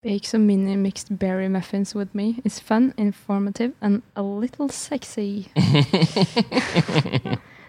Bake 0.00 0.26
some 0.28 0.46
mini 0.46 0.76
mixed 0.76 1.18
berry 1.18 1.48
muffins 1.48 1.92
with 1.92 2.14
me. 2.14 2.40
It's 2.44 2.60
fun, 2.60 2.94
informative 2.96 3.72
and 3.82 4.02
a 4.14 4.22
little 4.22 4.68
sexy. 4.68 5.48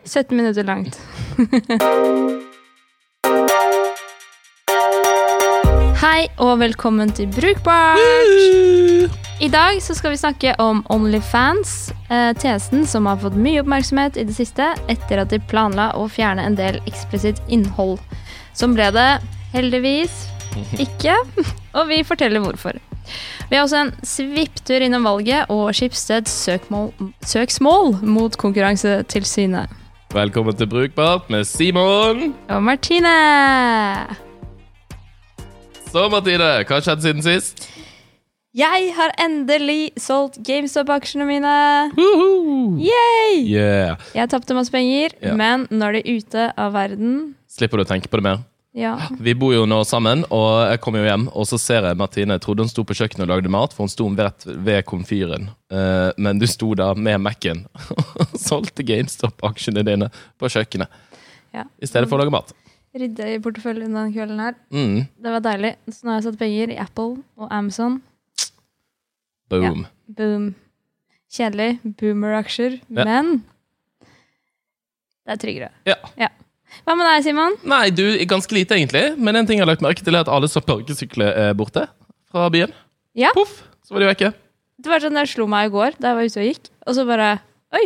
17 0.04 0.38
minutter 0.38 0.64
langt. 0.64 1.00
Hei 5.98 6.28
og 6.38 6.60
velkommen 6.60 7.12
til 7.12 7.28
Brukbart! 7.34 7.98
I 9.42 9.48
dag 9.50 9.82
så 9.82 9.94
skal 9.98 10.12
vi 10.12 10.18
snakke 10.22 10.54
om 10.60 10.86
Onlyfans, 10.90 11.92
eh, 12.12 12.38
tjenesten 12.38 12.86
som 12.86 13.06
har 13.10 13.18
fått 13.18 13.34
mye 13.34 13.62
oppmerksomhet 13.64 14.18
i 14.18 14.24
det 14.30 14.36
siste 14.38 14.76
etter 14.88 15.18
at 15.18 15.34
de 15.34 15.42
planla 15.50 15.98
å 15.98 16.06
fjerne 16.06 16.46
en 16.46 16.56
del 16.56 16.78
eksplisitt 16.86 17.42
innhold. 17.50 17.98
Som 18.54 18.78
ble 18.78 18.92
det 18.94 19.18
heldigvis 19.50 20.30
ikke, 20.86 21.16
og 21.74 21.90
vi 21.90 22.04
forteller 22.08 22.44
hvorfor. 22.44 22.78
Vi 23.50 23.58
har 23.58 23.66
også 23.66 23.82
en 23.82 23.92
svipptur 24.06 24.84
innom 24.86 25.08
valget 25.08 25.50
og 25.50 25.74
Skipsteds 25.76 26.32
søkmål, 26.46 26.92
søksmål 27.26 27.96
mot 28.06 28.38
Konkurransetilsynet. 28.38 29.70
Velkommen 30.14 30.56
til 30.58 30.70
Brukbart 30.70 31.30
med 31.30 31.44
Simon. 31.44 32.34
Og 32.50 32.64
Martine! 32.64 33.16
Så, 35.90 36.06
Martine, 36.10 36.50
hva 36.66 36.78
har 36.78 36.86
skjedd 36.86 37.06
siden 37.06 37.26
sist? 37.26 37.70
Jeg 38.58 38.90
har 38.98 39.14
endelig 39.22 39.92
solgt 40.02 40.40
GameStop-aksjene 40.46 41.26
mine! 41.30 41.56
Woohoo! 41.98 42.78
Yay! 42.82 43.44
Yeah. 43.46 44.02
Jeg 44.18 44.30
tapte 44.34 44.58
masse 44.58 44.74
penger, 44.74 45.14
yeah. 45.22 45.38
men 45.38 45.68
nå 45.70 45.90
er 45.90 46.00
de 46.00 46.18
ute 46.18 46.48
av 46.58 46.74
verden. 46.74 47.36
Slipper 47.50 47.82
du 47.82 47.86
å 47.86 47.90
tenke 47.90 48.10
på 48.10 48.18
det 48.18 48.26
mer? 48.26 48.42
Ja. 48.80 48.94
Vi 49.20 49.34
bor 49.36 49.52
jo 49.52 49.66
nå 49.68 49.82
sammen, 49.88 50.22
og 50.32 50.70
jeg 50.72 50.80
kom 50.84 50.96
jo 50.96 51.04
hjem, 51.04 51.26
og 51.36 51.48
så 51.50 51.60
ser 51.60 51.84
jeg 51.90 52.00
Martine 52.00 52.38
Jeg 52.38 52.44
trodde 52.46 52.64
hun 52.64 52.72
sto 52.72 52.86
på 52.88 52.96
kjøkkenet 52.96 53.26
og 53.26 53.34
lagde 53.34 53.52
mat, 53.52 53.76
for 53.76 53.84
hun 53.84 53.92
sto 53.92 54.08
rett 54.16 54.46
ved 54.48 54.86
komfyren. 54.88 55.50
Eh, 55.74 56.10
men 56.18 56.40
du 56.40 56.48
sto 56.48 56.72
da 56.80 56.94
med 56.96 57.20
Mac-en 57.26 57.66
og 57.76 58.40
solgte 58.50 58.86
GameStop-aksjene 58.88 59.84
dine 59.88 60.10
på 60.40 60.52
kjøkkenet 60.54 60.88
ja. 61.56 61.68
i 61.80 61.90
stedet 61.90 62.08
for 62.08 62.16
å 62.18 62.24
lage 62.24 62.34
mat. 62.34 62.56
Rydde 62.96 63.28
i 63.36 63.42
porteføljen 63.44 63.94
den 63.94 64.16
kvelden 64.16 64.40
her. 64.42 64.56
Mm. 64.74 65.04
Det 65.20 65.36
var 65.36 65.44
deilig. 65.46 65.76
Så 65.92 66.06
nå 66.06 66.14
har 66.14 66.22
jeg 66.22 66.30
satt 66.30 66.40
penger 66.40 66.74
i 66.74 66.80
Apple 66.82 67.20
og 67.38 67.52
Amazon. 67.54 68.00
Boom. 69.52 69.86
Boom. 70.08 70.52
Kjedelig. 71.30 71.76
Boomer-aksjer. 72.00 72.80
Ja. 72.88 73.06
Men 73.06 73.42
det 75.26 75.36
er 75.36 75.42
tryggere. 75.44 75.74
Ja. 75.86 76.00
Ja. 76.18 76.32
Hva 76.86 76.96
med 76.98 77.08
deg, 77.10 77.24
Simon? 77.26 77.56
Nei, 77.70 77.86
du, 77.94 78.04
ganske 78.30 78.56
lite 78.56 78.78
egentlig, 78.78 79.04
men 79.18 79.40
en 79.40 79.48
ting 79.50 79.60
jeg 79.60 79.66
har 79.66 79.72
lagt 79.72 79.84
merke 79.86 80.04
til, 80.06 80.16
er 80.16 80.26
at 80.26 80.32
alle 80.32 80.50
sparkesykler 80.52 81.32
er 81.48 81.58
borte 81.58 81.86
fra 82.30 82.48
byen. 82.54 82.74
Ja. 83.18 83.32
Poff, 83.36 83.62
så 83.86 83.96
var 83.96 84.06
de 84.06 84.12
vekke. 84.12 84.34
Det 84.80 84.92
var 84.92 85.04
sånn 85.04 85.18
det 85.18 85.26
slo 85.28 85.48
meg 85.50 85.68
i 85.68 85.74
går 85.74 85.98
da 86.00 86.12
jeg 86.12 86.20
var 86.20 86.30
ute 86.30 86.42
og 86.42 86.50
gikk. 86.50 86.70
Og 86.88 86.96
så 86.96 87.06
bare 87.10 87.32
Oi! 87.76 87.86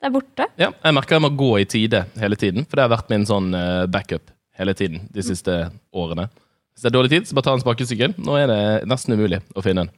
Det 0.00 0.08
er 0.08 0.12
borte. 0.14 0.46
Ja, 0.56 0.70
jeg 0.72 0.96
merker 0.96 1.18
jeg 1.18 1.24
må 1.26 1.30
gå 1.36 1.50
i 1.60 1.66
tide 1.68 2.06
hele 2.20 2.36
tiden, 2.40 2.64
for 2.64 2.78
det 2.80 2.86
har 2.86 2.92
vært 2.94 3.10
min 3.12 3.26
sånn 3.28 3.50
eh, 3.56 3.84
backup 3.92 4.32
hele 4.56 4.72
tiden 4.76 5.02
de 5.12 5.24
siste 5.24 5.56
årene. 5.92 6.24
Hvis 6.72 6.86
det 6.86 6.88
er 6.88 6.94
dårlig 6.94 7.10
tid, 7.12 7.28
så 7.28 7.36
bare 7.36 7.50
ta 7.50 7.54
en 7.58 7.60
sparkesykkel. 7.60 8.14
Nå 8.16 8.36
er 8.40 8.48
det 8.48 8.60
nesten 8.88 9.12
umulig 9.12 9.42
å 9.52 9.64
finne 9.64 9.84
en, 9.84 9.90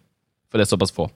for 0.51 0.59
det 0.59 0.67
er 0.67 0.73
såpass 0.73 0.95
få. 0.95 1.07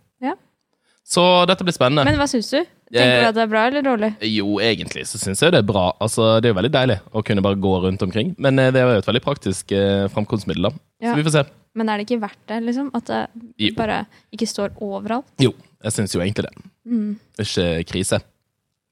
Så 1.06 1.22
dette 1.46 1.62
blir 1.62 1.74
spennende. 1.74 2.02
Men 2.08 2.18
hva 2.18 2.26
syns 2.26 2.48
du? 2.50 2.64
Tenker 2.90 3.20
du 3.22 3.28
at 3.28 3.36
det 3.36 3.42
er 3.44 3.50
bra 3.50 3.62
eller 3.68 3.82
dårlig? 3.82 4.08
Jo, 4.26 4.56
egentlig 4.62 5.04
så 5.10 5.18
syns 5.18 5.42
jeg 5.42 5.52
det 5.54 5.60
er 5.62 5.66
bra. 5.66 5.88
Altså, 6.02 6.40
Det 6.42 6.48
er 6.48 6.54
jo 6.54 6.58
veldig 6.58 6.72
deilig 6.74 6.96
å 7.14 7.22
kunne 7.26 7.42
bare 7.46 7.58
gå 7.62 7.72
rundt 7.84 8.02
omkring, 8.02 8.34
men 8.42 8.58
eh, 8.58 8.72
det 8.74 8.82
er 8.82 8.90
jo 8.90 9.02
et 9.02 9.06
veldig 9.06 9.22
praktisk 9.22 9.70
eh, 9.74 10.06
framkomstmiddel, 10.14 10.68
da. 10.68 10.72
Ja. 11.02 11.12
Så 11.12 11.18
vi 11.20 11.26
får 11.28 11.34
se. 11.36 11.44
Men 11.76 11.90
er 11.92 11.98
det 12.00 12.06
ikke 12.08 12.20
verdt 12.22 12.42
det, 12.50 12.58
liksom? 12.66 12.90
At 12.94 13.10
det 13.10 13.20
Jo. 13.68 13.74
bare 13.78 14.00
ikke 14.34 14.48
står 14.50 14.74
overalt? 14.82 15.28
Jo, 15.42 15.52
jeg 15.84 15.92
syns 15.94 16.14
jo 16.14 16.22
egentlig 16.24 16.46
det. 16.48 16.66
Mm. 16.86 17.12
Ikke 17.38 17.68
krise. 17.90 18.20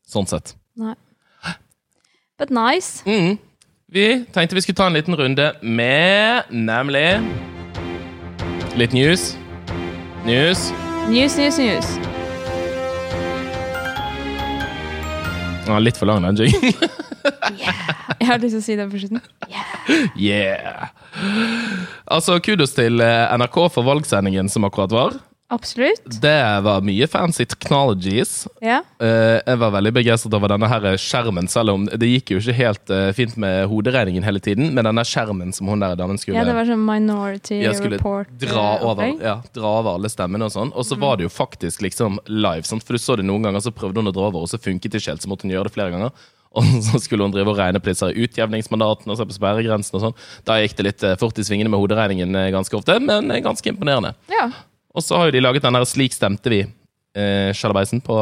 Sånn 0.06 0.26
sett. 0.30 0.54
Nei. 0.76 0.94
But 2.38 2.50
nice. 2.50 3.02
Mm. 3.06 3.38
Vi 3.94 4.06
tenkte 4.34 4.54
vi 4.58 4.60
skulle 4.64 4.76
ta 4.76 4.86
en 4.90 4.96
liten 4.98 5.14
runde 5.14 5.52
med 5.62 6.50
nemlig 6.50 7.22
Litt 8.74 8.92
news. 8.92 9.36
News. 10.26 10.72
News, 11.08 11.36
news, 11.36 11.58
news. 11.58 11.86
Ja, 15.66 15.78
litt 15.78 15.96
for 16.00 16.06
lang, 16.08 16.22
den 16.24 16.46
jingen. 16.46 16.72
Jeg 18.20 18.28
har 18.28 18.40
lyst 18.40 18.56
til 18.56 18.60
å 18.60 18.64
si 18.64 18.76
det 18.78 18.86
på 18.88 19.00
slutten. 19.02 19.20
yeah! 20.16 20.88
Altså, 22.08 22.38
kudos 22.44 22.72
til 22.76 23.04
eh, 23.04 23.36
NRK 23.36 23.58
for 23.74 23.86
valgsendingen 23.86 24.48
som 24.52 24.64
akkurat 24.68 24.92
var. 24.96 25.18
Absolutt. 25.52 26.06
Det 26.22 26.60
var 26.64 26.80
mye 26.82 27.06
fancy 27.06 27.44
technologies. 27.44 28.46
Ja. 28.64 28.78
Eh, 28.98 29.38
jeg 29.44 29.58
var 29.60 29.74
veldig 29.76 29.92
begeistret 29.92 30.34
over 30.34 30.48
denne 30.54 30.68
her 30.70 30.86
skjermen, 30.98 31.46
selv 31.52 31.74
om 31.74 31.84
det 31.84 32.08
gikk 32.08 32.32
jo 32.32 32.40
ikke 32.40 32.54
helt 32.56 32.92
eh, 32.94 33.10
fint 33.16 33.36
med 33.40 33.66
hoderegningen 33.70 34.24
hele 34.24 34.40
tiden. 34.42 34.72
Men 34.74 34.88
denne 34.88 35.04
skjermen 35.06 35.52
som 35.54 35.68
hun 35.68 35.84
der 35.84 35.98
damen 36.00 36.18
skulle 36.20 36.40
ja, 36.40 36.46
det 36.48 36.56
var 36.56 36.68
sånn 36.68 36.82
Minority 36.88 37.60
jeg 37.60 37.76
skulle 37.78 38.00
Report. 38.00 38.32
dra 38.40 38.64
eh, 38.78 38.86
over, 38.88 39.04
opplegg. 39.04 39.22
ja, 39.28 39.36
dra 39.54 39.74
over 39.82 39.98
alle 40.00 40.10
stemmene 40.12 40.48
og 40.48 40.56
sånn. 40.56 40.72
Og 40.72 40.88
så 40.88 40.98
var 40.98 41.20
det 41.20 41.28
jo 41.28 41.34
faktisk 41.36 41.84
liksom 41.84 42.18
live. 42.32 42.64
Sant? 42.68 42.82
For 42.88 42.96
du 42.96 43.04
så 43.04 43.20
det 43.20 43.28
noen 43.28 43.44
ganger, 43.44 43.62
så 43.68 43.74
prøvde 43.74 44.00
hun 44.00 44.10
å 44.10 44.16
dra 44.16 44.30
over, 44.32 44.48
og 44.48 44.50
så 44.50 44.58
funket 44.58 44.96
det 44.96 45.04
ikke 45.04 45.12
helt. 45.12 45.28
Så 45.28 45.30
måtte 45.30 45.46
hun 45.46 45.52
gjøre 45.54 45.68
det 45.68 45.76
flere 45.76 45.92
ganger. 45.94 46.14
Og 46.54 46.62
så 46.86 47.00
skulle 47.02 47.26
hun 47.26 47.32
drive 47.34 47.50
og 47.50 47.56
regne 47.58 47.80
på 47.82 47.88
disse 47.90 48.06
utjevningsmandatene 48.06 49.10
og 49.10 49.16
se 49.18 49.24
på 49.26 49.34
sperregrensen 49.34 49.96
og 49.98 50.04
sånn. 50.04 50.12
Da 50.46 50.60
gikk 50.62 50.76
det 50.78 50.84
litt 50.86 51.04
fort 51.18 51.40
i 51.42 51.42
svingene 51.42 51.72
med 51.72 51.82
hoderegningen 51.82 52.30
ganske 52.54 52.78
ofte, 52.78 52.94
men 53.02 53.26
ganske 53.42 53.72
imponerende. 53.72 54.12
Ja. 54.30 54.44
Og 54.94 55.02
så 55.02 55.18
har 55.18 55.28
jo 55.28 55.34
de 55.34 55.42
laget 55.42 55.62
den 55.64 55.74
der 55.74 55.84
'Slik 55.84 56.14
stemte 56.14 56.50
vi', 56.50 56.68
eh, 57.14 58.00
på 58.00 58.16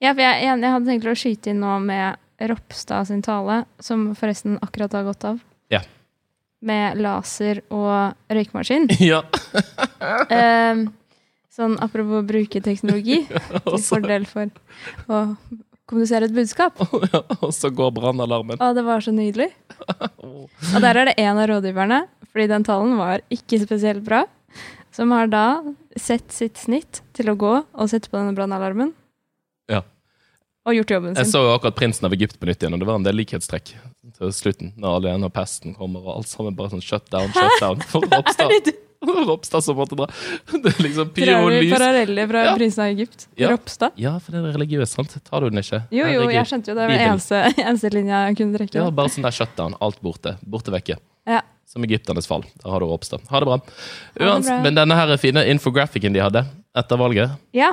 Ja, 0.00 0.12
for 0.12 0.20
jeg, 0.20 0.42
jeg, 0.44 0.60
jeg 0.60 0.72
hadde 0.72 0.86
tenkt 0.86 1.06
å 1.06 1.16
skyte 1.16 1.50
inn 1.50 1.60
nå 1.60 1.78
med 1.80 2.16
Ropstad 2.40 3.06
sin 3.06 3.22
tale, 3.22 3.64
som 3.80 4.14
forresten 4.14 4.58
akkurat 4.60 4.92
har 4.92 5.04
gått 5.04 5.24
av. 5.24 5.38
Ja. 5.70 5.80
Med 6.60 6.98
laser 6.98 7.62
og 7.70 8.14
røykemaskin. 8.28 8.88
Ja. 9.00 9.22
Ehm, 10.28 10.90
sånn 11.48 11.78
apropos 11.80 12.26
bruke 12.26 12.60
teknologi 12.60 13.22
til 13.64 13.80
fordel 13.86 14.26
for 14.26 14.50
å 15.08 15.36
kommunisere 15.86 16.28
et 16.28 16.36
budskap. 16.36 16.76
Ja, 17.12 17.22
og 17.40 17.54
så 17.54 17.70
går 17.70 17.94
brannalarmen. 17.96 18.60
Å, 18.60 18.74
det 18.76 18.84
var 18.84 19.00
så 19.00 19.14
nydelig. 19.14 19.52
Og 19.78 20.80
der 20.82 21.00
er 21.00 21.04
det 21.08 21.18
en 21.22 21.38
av 21.38 21.48
rådgiverne, 21.48 22.04
fordi 22.32 22.50
den 22.50 22.66
talen 22.66 22.98
var 22.98 23.24
ikke 23.32 23.62
spesielt 23.62 24.04
bra, 24.04 24.24
som 24.94 25.10
har 25.14 25.26
da 25.32 25.44
sett 25.98 26.30
sitt 26.34 26.60
snitt 26.62 27.02
til 27.16 27.32
å 27.32 27.36
gå 27.38 27.54
og 27.66 27.90
sette 27.90 28.10
på 28.12 28.20
denne 28.20 28.34
brannalarmen. 28.36 28.92
Ja. 29.70 29.82
Og 30.64 30.76
gjort 30.78 30.94
jobben 30.94 31.12
sin. 31.16 31.24
Jeg 31.24 31.32
så 31.34 31.42
jo 31.44 31.50
akkurat 31.56 31.76
Prinsen 31.76 32.06
av 32.08 32.14
Egypt 32.16 32.38
på 32.40 32.46
nytt 32.48 32.62
igjen, 32.62 32.72
og 32.76 32.80
det 32.80 32.86
var 32.88 32.96
en 33.00 33.04
del 33.04 33.18
likhetstrekk 33.18 33.74
til 34.14 34.32
slutten. 34.32 34.70
Når 34.80 34.94
alle 34.96 35.10
igjen 35.10 35.26
og 35.28 35.34
pesten 35.34 35.74
kommer, 35.76 36.06
og 36.06 36.20
alt 36.22 36.30
sammen 36.30 36.54
bare 36.56 36.72
sånn 36.72 36.84
shutdown, 36.84 37.28
shutdown. 37.34 37.82
For 37.90 38.06
Ropstad. 38.14 38.70
Ropstad 39.04 39.60
som 39.66 39.76
måtte 39.76 39.98
dra. 39.98 40.06
Det 40.54 40.70
er 40.70 40.78
liksom 40.86 41.10
pyro 41.12 41.26
Drar 41.28 41.42
og 41.44 41.50
du 41.52 41.58
lys. 41.66 41.74
paralleller 41.74 42.30
fra 42.30 42.44
Ja. 42.46 42.54
prinsen 42.56 42.84
av 42.86 42.94
Egypt? 42.94 43.26
Ja. 43.36 43.50
Ropstad? 43.52 43.98
Ja, 44.00 44.14
for 44.22 44.32
det 44.32 44.40
er 44.40 44.54
religiøst, 44.56 44.96
sant? 44.96 45.16
Tar 45.28 45.44
du 45.44 45.50
den 45.52 45.60
ikke? 45.60 45.82
Jo, 45.92 46.06
jo, 46.06 46.06
Herregud. 46.22 46.32
jeg 46.38 46.48
skjønte 46.52 46.72
jo 46.72 46.76
det. 46.78 46.86
var 46.86 46.94
den 46.94 47.04
eneste, 47.10 47.42
eneste 47.68 47.90
linja 47.92 48.22
jeg 48.30 48.38
kunne 48.40 48.56
trekke. 48.62 48.78
Ja, 48.80 48.86
bare 49.02 49.12
sånn 49.12 49.26
der 49.28 49.36
shutdown. 49.36 49.76
Alt 49.84 50.00
borte. 50.00 50.38
Borte 50.40 50.72
vekke. 50.72 50.96
Ja. 51.28 51.40
Som 51.68 51.86
egypternes 51.86 52.28
fall. 52.28 52.44
Der 52.62 52.70
har 52.70 52.82
du 52.82 52.86
Ropstad. 52.86 53.24
Ha 53.30 53.40
det 53.40 53.48
bra. 53.48 53.58
det 54.14 54.26
bra. 54.26 54.58
men 54.62 54.76
denne 54.76 54.98
her 54.98 55.16
fine 55.18 55.46
infographicen 55.50 56.14
de 56.14 56.22
hadde 56.22 56.44
etter 56.74 56.98
valget, 56.98 57.30
ja, 57.54 57.70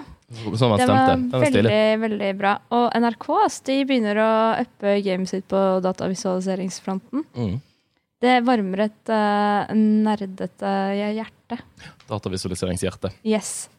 som 0.56 0.72
han 0.72 0.80
det 0.80 0.86
stemte, 0.86 0.94
var 0.94 1.16
den 1.16 1.26
var 1.32 1.46
stilig. 1.46 1.64
veldig, 1.64 2.02
veldig 2.04 2.32
bra. 2.38 2.54
Og 2.78 2.86
NRK 3.02 3.28
ass, 3.46 3.60
de 3.66 3.78
begynner 3.90 4.22
å 4.22 4.32
uppe 4.62 4.96
gamet 5.06 5.32
sitt 5.32 5.48
på 5.50 5.62
datavisualiseringsfronten. 5.84 7.26
Mm. 7.34 7.60
Det 8.22 8.38
varmer 8.46 8.86
et 8.86 9.12
uh, 9.12 9.74
nerdete 9.74 10.72
hjerte. 10.94 11.58
Datavisualiseringshjerte. 12.10 13.10
Yes. 13.26 13.70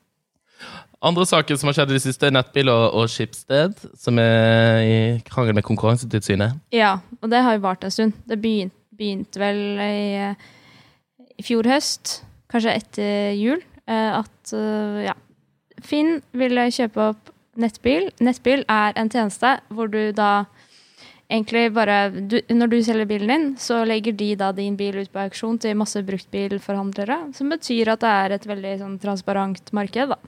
Andre 1.03 1.27
saker 1.27 1.59
som 1.59 1.71
har 1.71 1.79
skjedd 1.79 1.95
i 1.95 1.97
det 1.97 2.05
siste, 2.05 2.29
er 2.29 2.35
Nettbil 2.35 2.71
og, 2.71 2.85
og 2.99 3.11
Schibsted, 3.11 3.79
som 3.99 4.19
er 4.23 4.83
i 4.83 4.99
krangel 5.27 5.57
med 5.59 5.67
Konkurransetilsynet. 5.67 6.61
Ja, 6.75 6.97
og 7.21 7.31
det 7.31 7.43
har 7.43 7.57
jo 7.57 7.65
vart 7.65 7.87
en 7.87 7.95
stund. 7.95 8.19
Det 8.27 8.39
begynte, 8.43 8.77
begynte 8.97 9.41
vel 9.41 9.81
i, 9.83 10.33
i 11.39 11.45
fjor 11.45 11.69
høst, 11.71 12.21
kanskje 12.53 12.77
etter 12.79 13.37
jul, 13.39 13.63
eh, 13.87 14.19
at 14.21 14.57
eh, 14.57 15.05
ja. 15.09 15.19
Finn 15.83 16.21
ville 16.39 16.69
kjøpe 16.71 17.09
opp 17.11 17.33
nettbil. 17.59 18.11
Nettbil 18.23 18.63
er 18.71 18.95
en 19.01 19.09
tjeneste 19.11 19.57
hvor 19.75 19.91
du 19.91 20.13
da 20.15 20.45
egentlig 21.33 21.73
bare 21.73 22.11
du, 22.13 22.37
Når 22.53 22.71
du 22.71 22.77
selger 22.85 23.09
bilen 23.09 23.33
din, 23.33 23.47
så 23.59 23.83
legger 23.89 24.15
de 24.17 24.35
da 24.39 24.53
din 24.53 24.77
bil 24.77 25.01
ut 25.01 25.11
på 25.13 25.23
auksjon 25.25 25.59
til 25.63 25.79
masse 25.81 26.01
bruktbilforhandlere, 26.07 27.19
som 27.37 27.53
betyr 27.53 27.95
at 27.95 28.05
det 28.05 28.13
er 28.13 28.37
et 28.37 28.49
veldig 28.49 28.75
sånn 28.83 28.99
transparent 29.03 29.73
marked, 29.73 30.13
da. 30.13 30.21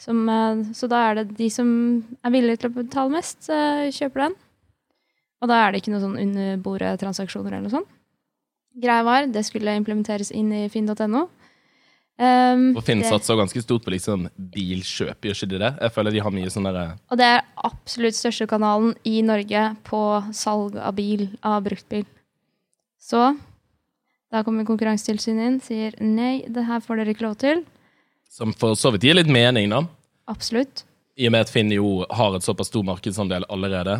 Som, 0.00 0.22
eh, 0.32 0.62
så 0.72 0.88
da 0.88 1.02
er 1.10 1.20
det 1.20 1.36
de 1.36 1.50
som 1.52 1.68
er 2.24 2.32
villige 2.32 2.62
til 2.62 2.70
å 2.70 2.78
betale 2.78 3.12
mest, 3.18 3.50
eh, 3.50 3.90
kjøper 3.92 4.28
den. 4.28 4.38
Og 5.40 5.48
da 5.48 5.62
er 5.64 5.72
det 5.72 5.80
ikke 5.82 5.94
noe 5.94 6.02
sånn 6.02 6.18
under 6.20 6.56
bordet-transaksjoner 6.64 7.54
eller 7.54 7.66
noe 7.66 7.76
sånt. 7.78 7.92
Greia 8.80 9.02
var, 9.02 9.26
det 9.26 9.42
skulle 9.48 9.74
implementeres 9.78 10.30
inn 10.36 10.52
i 10.54 10.66
finn.no. 10.70 11.26
Um, 12.20 12.74
Og 12.76 12.82
Finn 12.84 13.00
satser 13.00 13.38
ganske 13.38 13.62
stort 13.64 13.86
på 13.86 13.94
liksom 13.94 14.26
bilkjøp, 14.52 15.24
gjør 15.24 15.38
ikke 15.38 15.46
de 15.48 15.60
det? 15.62 15.70
Jeg 15.80 15.92
føler 15.94 16.12
de 16.12 16.20
har 16.20 16.34
mye 16.36 16.50
sånn 16.52 16.66
derre 16.68 16.82
Og 17.08 17.16
det 17.16 17.28
er 17.32 17.46
absolutt 17.64 18.18
største 18.18 18.44
kanalen 18.50 18.92
i 19.08 19.22
Norge 19.24 19.62
på 19.88 20.00
salg 20.36 20.76
av 20.76 20.98
bil, 20.98 21.30
av 21.40 21.62
bruktbil. 21.64 22.04
Så 23.00 23.22
da 24.30 24.44
kommer 24.44 24.68
Konkurransetilsynet 24.68 25.48
inn, 25.48 25.58
sier 25.64 25.96
nei, 26.04 26.44
det 26.44 26.66
her 26.68 26.84
får 26.84 27.00
dere 27.00 27.14
ikke 27.16 27.24
lov 27.24 27.38
til. 27.40 27.64
Som 28.30 28.52
for 28.52 28.76
så 28.78 28.92
vidt 28.92 29.08
gir 29.08 29.16
litt 29.16 29.32
mening, 29.32 29.72
da. 29.72 29.80
Absolutt. 30.30 30.84
I 31.16 31.26
og 31.26 31.34
med 31.34 31.48
at 31.48 31.50
Finn 31.50 31.72
jo 31.72 32.04
har 32.04 32.36
et 32.36 32.44
såpass 32.44 32.68
stor 32.70 32.84
markedsandel 32.86 33.48
allerede, 33.48 33.96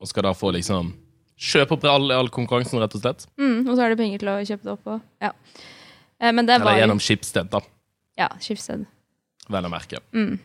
og 0.00 0.08
skal 0.08 0.24
da 0.28 0.32
få 0.36 0.52
liksom 0.56 0.92
kjøpe 1.40 1.76
opp 1.76 1.84
all, 1.88 2.10
all 2.12 2.28
konkurransen, 2.32 2.80
rett 2.82 2.94
og 2.98 3.02
slett. 3.02 3.26
Mm, 3.40 3.62
og 3.68 3.74
så 3.76 3.82
har 3.84 3.92
de 3.92 3.96
penger 4.00 4.20
til 4.22 4.28
å 4.32 4.38
kjøpe 4.44 4.66
det 4.66 4.72
opp 4.74 4.86
og 4.96 5.00
Ja. 5.24 5.32
Eh, 6.20 6.32
Men 6.32 6.46
det 6.46 6.58
Eller 6.60 6.80
gjennom 6.82 7.00
Schibsted, 7.00 7.48
da, 7.50 7.60
Ja, 8.18 8.28
Skipsted. 8.40 8.86
vel 9.48 9.64
å 9.64 9.70
merke. 9.72 10.00
Mm. 10.12 10.38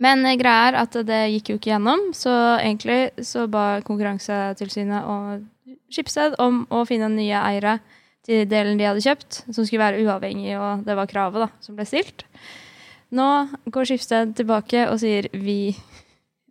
Men 0.00 0.24
eh, 0.26 0.36
greia 0.40 0.68
er 0.72 0.78
at 0.80 0.92
det 1.06 1.20
gikk 1.34 1.50
jo 1.52 1.58
ikke 1.60 1.72
gjennom, 1.74 2.12
så 2.16 2.32
egentlig 2.58 3.12
så 3.24 3.46
ba 3.50 3.80
Konkurransetilsynet 3.86 5.04
og 5.04 5.76
Skipsted 5.92 6.34
om 6.40 6.64
å 6.72 6.86
finne 6.88 7.08
nye 7.12 7.36
eiere 7.44 7.76
til 8.24 8.46
delen 8.48 8.78
de 8.78 8.84
hadde 8.86 9.02
kjøpt, 9.04 9.42
som 9.52 9.64
skulle 9.66 9.82
være 9.82 10.02
uavhengig, 10.06 10.54
og 10.56 10.84
det 10.86 10.94
var 10.96 11.06
kravet 11.10 11.42
da, 11.44 11.48
som 11.60 11.76
ble 11.76 11.84
stilt. 11.84 12.24
Nå 13.12 13.48
går 13.68 13.84
Skipsted 13.90 14.32
tilbake 14.38 14.86
og 14.88 14.98
sier 15.02 15.28
vi 15.34 15.74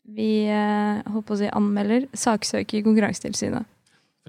vi 0.07 0.45
eh, 0.49 1.01
holdt 1.11 1.31
å 1.31 1.37
si 1.39 1.49
anmelder, 1.53 2.07
saksøker 2.17 2.83
Konkurransetilsynet. 2.85 3.65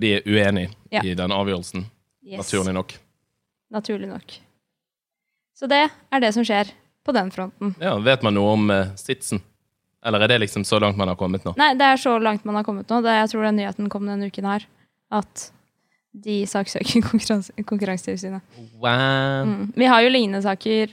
De 0.01 0.15
er 0.19 0.23
uenig 0.27 0.69
Ja. 0.91 1.03
i 1.05 1.15
den 1.15 1.31
avgjørelsen, 1.33 1.85
Yes. 2.25 2.39
naturlig 2.39 2.75
nok. 2.75 2.93
Naturlig 3.73 4.09
nok. 4.09 4.37
Så 5.59 5.67
det 5.69 5.91
er 6.13 6.21
det 6.21 6.33
som 6.35 6.45
skjer 6.45 6.71
på 7.05 7.13
den 7.13 7.31
fronten. 7.31 7.75
Ja, 7.81 7.97
Vet 7.99 8.23
man 8.23 8.35
noe 8.35 8.53
om 8.55 8.71
eh, 8.71 8.93
sitsen? 8.97 9.41
Eller 10.05 10.21
er 10.25 10.29
det 10.29 10.41
liksom 10.41 10.65
så 10.67 10.81
langt 10.83 10.97
man 10.99 11.09
har 11.09 11.17
kommet 11.17 11.45
nå? 11.47 11.55
Nei, 11.57 11.75
det 11.79 11.87
er 11.87 11.97
så 12.01 12.17
langt 12.23 12.45
man 12.45 12.57
har 12.59 12.65
kommet 12.67 12.89
nå. 12.91 13.01
Det, 13.05 13.13
jeg 13.21 13.29
tror 13.31 13.45
den 13.47 13.57
nyheten 13.61 13.89
kom 13.91 14.07
denne 14.07 14.27
uken 14.27 14.45
her. 14.51 14.65
At 15.13 15.51
de 16.13 16.41
saksøker 16.47 17.03
konkurranse, 17.11 17.53
Konkurransetilsynet. 17.65 18.43
Wow. 18.81 19.47
Mm. 19.47 19.73
Vi 19.77 19.87
har 19.87 20.03
jo 20.03 20.11
lignende 20.11 20.43
saker, 20.43 20.91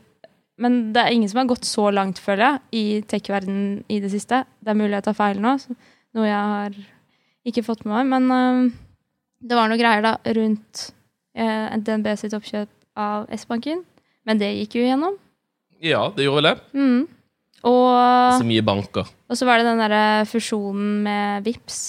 men 0.59 0.79
det 0.95 1.01
er 1.01 1.15
ingen 1.15 1.29
som 1.31 1.41
har 1.41 1.49
gått 1.49 1.67
så 1.67 1.87
langt, 1.93 2.19
føler 2.21 2.45
jeg, 2.45 2.61
i 2.75 2.83
tech-verdenen 3.07 3.83
i 3.87 3.99
det 4.03 4.11
siste. 4.13 4.43
Det 4.59 4.73
er 4.73 4.79
mulig 4.79 4.97
jeg 4.97 5.07
tar 5.07 5.17
feil 5.17 5.39
nå, 5.43 5.55
noe 6.17 6.27
jeg 6.27 6.49
har 6.53 6.79
ikke 7.47 7.63
fått 7.65 7.85
med 7.87 7.95
meg. 7.95 8.09
Men 8.11 8.33
uh, 8.33 8.73
det 9.39 9.57
var 9.57 9.71
noe 9.71 9.79
greier 9.79 10.03
da 10.05 10.17
rundt 10.37 10.89
uh, 11.39 11.77
DNB 11.79 12.11
sitt 12.19 12.35
oppkjøp 12.35 12.71
av 12.99 13.29
S-banken. 13.39 13.85
Men 14.27 14.41
det 14.41 14.51
gikk 14.57 14.77
jo 14.79 14.83
igjennom. 14.83 15.15
Ja, 15.79 16.09
det 16.15 16.27
gjorde 16.27 16.41
vel 16.41 16.49
det. 16.49 16.57
Mm. 16.75 17.07
Og 17.69 18.35
Så 18.39 18.47
mye 18.47 18.63
banker. 18.63 19.07
Og 19.29 19.39
så 19.39 19.47
var 19.47 19.59
det 19.59 19.67
den 19.67 19.81
derre 19.81 20.27
fusjonen 20.27 20.99
med 21.05 21.47
VIPS, 21.47 21.79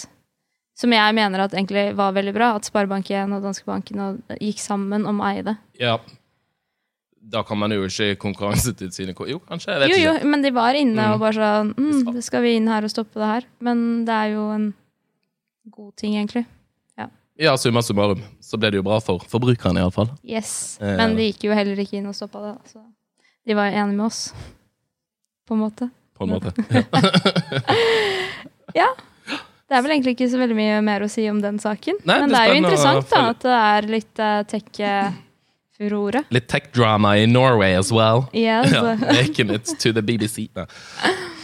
som 0.78 0.94
jeg 0.94 1.14
mener 1.14 1.44
at 1.44 1.54
egentlig 1.54 1.90
var 1.98 2.14
veldig 2.16 2.34
bra. 2.34 2.54
At 2.58 2.70
Sparebank1 2.70 3.34
og 3.36 3.44
Danskebanken 3.44 4.22
gikk 4.38 4.62
sammen 4.62 5.06
om 5.10 5.20
å 5.22 5.28
eie 5.30 5.44
det. 5.46 5.56
Ja. 5.82 5.98
Da 7.20 7.42
kan 7.44 7.58
man 7.60 7.70
jo 7.70 7.82
ikke 7.84 8.16
Konkurransetilsynet 8.18 9.12
sine 9.16 9.28
Jo, 9.28 9.38
kanskje. 9.44 9.72
Jeg 9.74 9.80
vet 9.80 9.90
Jo, 9.90 9.96
jo, 10.04 10.12
ikke. 10.16 10.26
men 10.32 10.42
de 10.42 10.50
var 10.56 10.72
inne 10.74 11.02
Mm. 11.02 11.12
og 11.12 11.20
bare 11.20 11.32
sånn 11.36 11.74
mm, 11.76 12.22
skal- 12.22 12.42
vi 12.42 12.54
inn 12.56 12.66
her 12.66 12.82
og 12.82 12.90
stoppe 12.90 13.14
det 13.20 13.26
her? 13.28 13.44
Men 13.60 14.04
det 14.06 14.14
er 14.14 14.28
jo 14.32 14.48
en 14.50 14.72
god 15.70 15.92
ting, 15.96 16.14
egentlig. 16.16 16.46
Ja, 17.40 17.54
summa 17.56 17.80
summarum. 17.80 18.20
Så 18.44 18.58
ble 18.60 18.68
det 18.70 18.76
jo 18.76 18.82
bra 18.84 18.98
for 19.00 19.18
forbrukerne, 19.24 19.80
iallfall. 19.80 20.10
Yes. 20.28 20.76
Eh. 20.80 20.92
Men 20.98 21.14
de 21.16 21.30
gikk 21.32 21.44
jo 21.48 21.54
heller 21.56 21.78
ikke 21.80 21.96
inn 21.96 22.04
og 22.10 22.12
stoppa 22.14 22.36
det. 22.44 22.50
Så 22.74 22.82
de 23.48 23.54
var 23.56 23.70
jo 23.70 23.78
enige 23.80 23.96
med 23.96 24.04
oss, 24.10 24.18
på 25.48 25.54
en 25.56 25.60
måte. 25.62 25.88
På 26.18 26.24
en 26.28 26.34
måte. 26.34 26.52
ja. 28.76 28.90
Det 29.70 29.78
er 29.78 29.82
vel 29.86 29.94
egentlig 29.94 30.18
ikke 30.18 30.28
så 30.28 30.36
veldig 30.42 30.56
mye 30.58 30.82
mer 30.84 31.00
å 31.06 31.08
si 31.08 31.24
om 31.30 31.40
den 31.40 31.56
saken. 31.62 31.96
Nei, 32.04 32.18
men 32.20 32.28
det 32.28 32.36
det 32.36 32.42
er 32.42 32.52
jo 32.52 32.60
interessant 32.60 33.08
da, 33.14 33.22
at 33.30 33.40
det 33.46 33.56
er 33.56 33.88
litt 33.94 34.20
uh, 34.20 34.42
tech-furore. 35.84 36.24
Litt 36.30 36.48
tech-drama 36.48 37.16
i 37.18 37.26
Norway 37.26 37.74
as 37.74 37.90
well. 37.92 38.26
Ja, 38.32 38.62
Ja, 38.72 38.96
making 39.12 39.50
it 39.50 39.64
to 39.80 39.92
the 39.92 40.02
BBC. 40.02 40.48
Nei. 40.54 40.66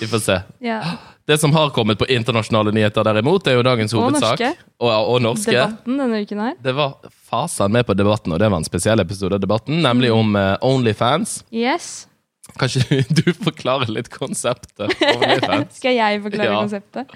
Vi 0.00 0.06
får 0.06 0.18
se. 0.20 0.40
ja. 0.60 0.82
Det 1.26 1.40
som 1.40 1.50
har 1.56 1.70
kommet 1.74 1.98
på 1.98 2.06
internasjonale 2.06 2.70
nyheter, 2.70 3.02
derimot, 3.02 3.46
er 3.50 3.56
jo 3.56 3.62
dagens 3.66 3.90
Og 3.96 4.02
hovedsak. 4.04 4.38
norske. 4.38 4.50
Og, 4.78 5.08
og 5.10 5.16
norske. 5.24 5.50
Debatten 5.56 5.96
denne 5.98 6.20
uken 6.22 6.38
her. 6.38 6.52
Det 6.62 6.74
var 6.76 6.92
fasen 7.26 7.72
med 7.74 7.82
på 7.88 7.96
debatten, 7.98 8.30
og 8.32 8.38
det 8.38 8.46
var 8.52 8.60
en 8.62 8.64
spesiell 8.68 9.02
episode 9.02 9.34
av 9.34 9.40
debatten, 9.42 9.80
nemlig 9.82 10.12
Mm. 10.12 10.18
om 10.20 10.36
uh, 10.38 10.54
Onlyfans. 10.62 11.40
Yes. 11.50 12.06
Kan 12.54 12.70
ikke 12.70 13.02
du 13.24 13.32
forklare 13.42 13.90
litt 13.90 14.06
konseptet 14.14 14.94
Onlyfans? 15.02 15.74
Skal 15.82 15.98
jeg 15.98 16.22
forklare 16.22 16.46
Ja. 16.52 16.60
konseptet? 16.62 17.10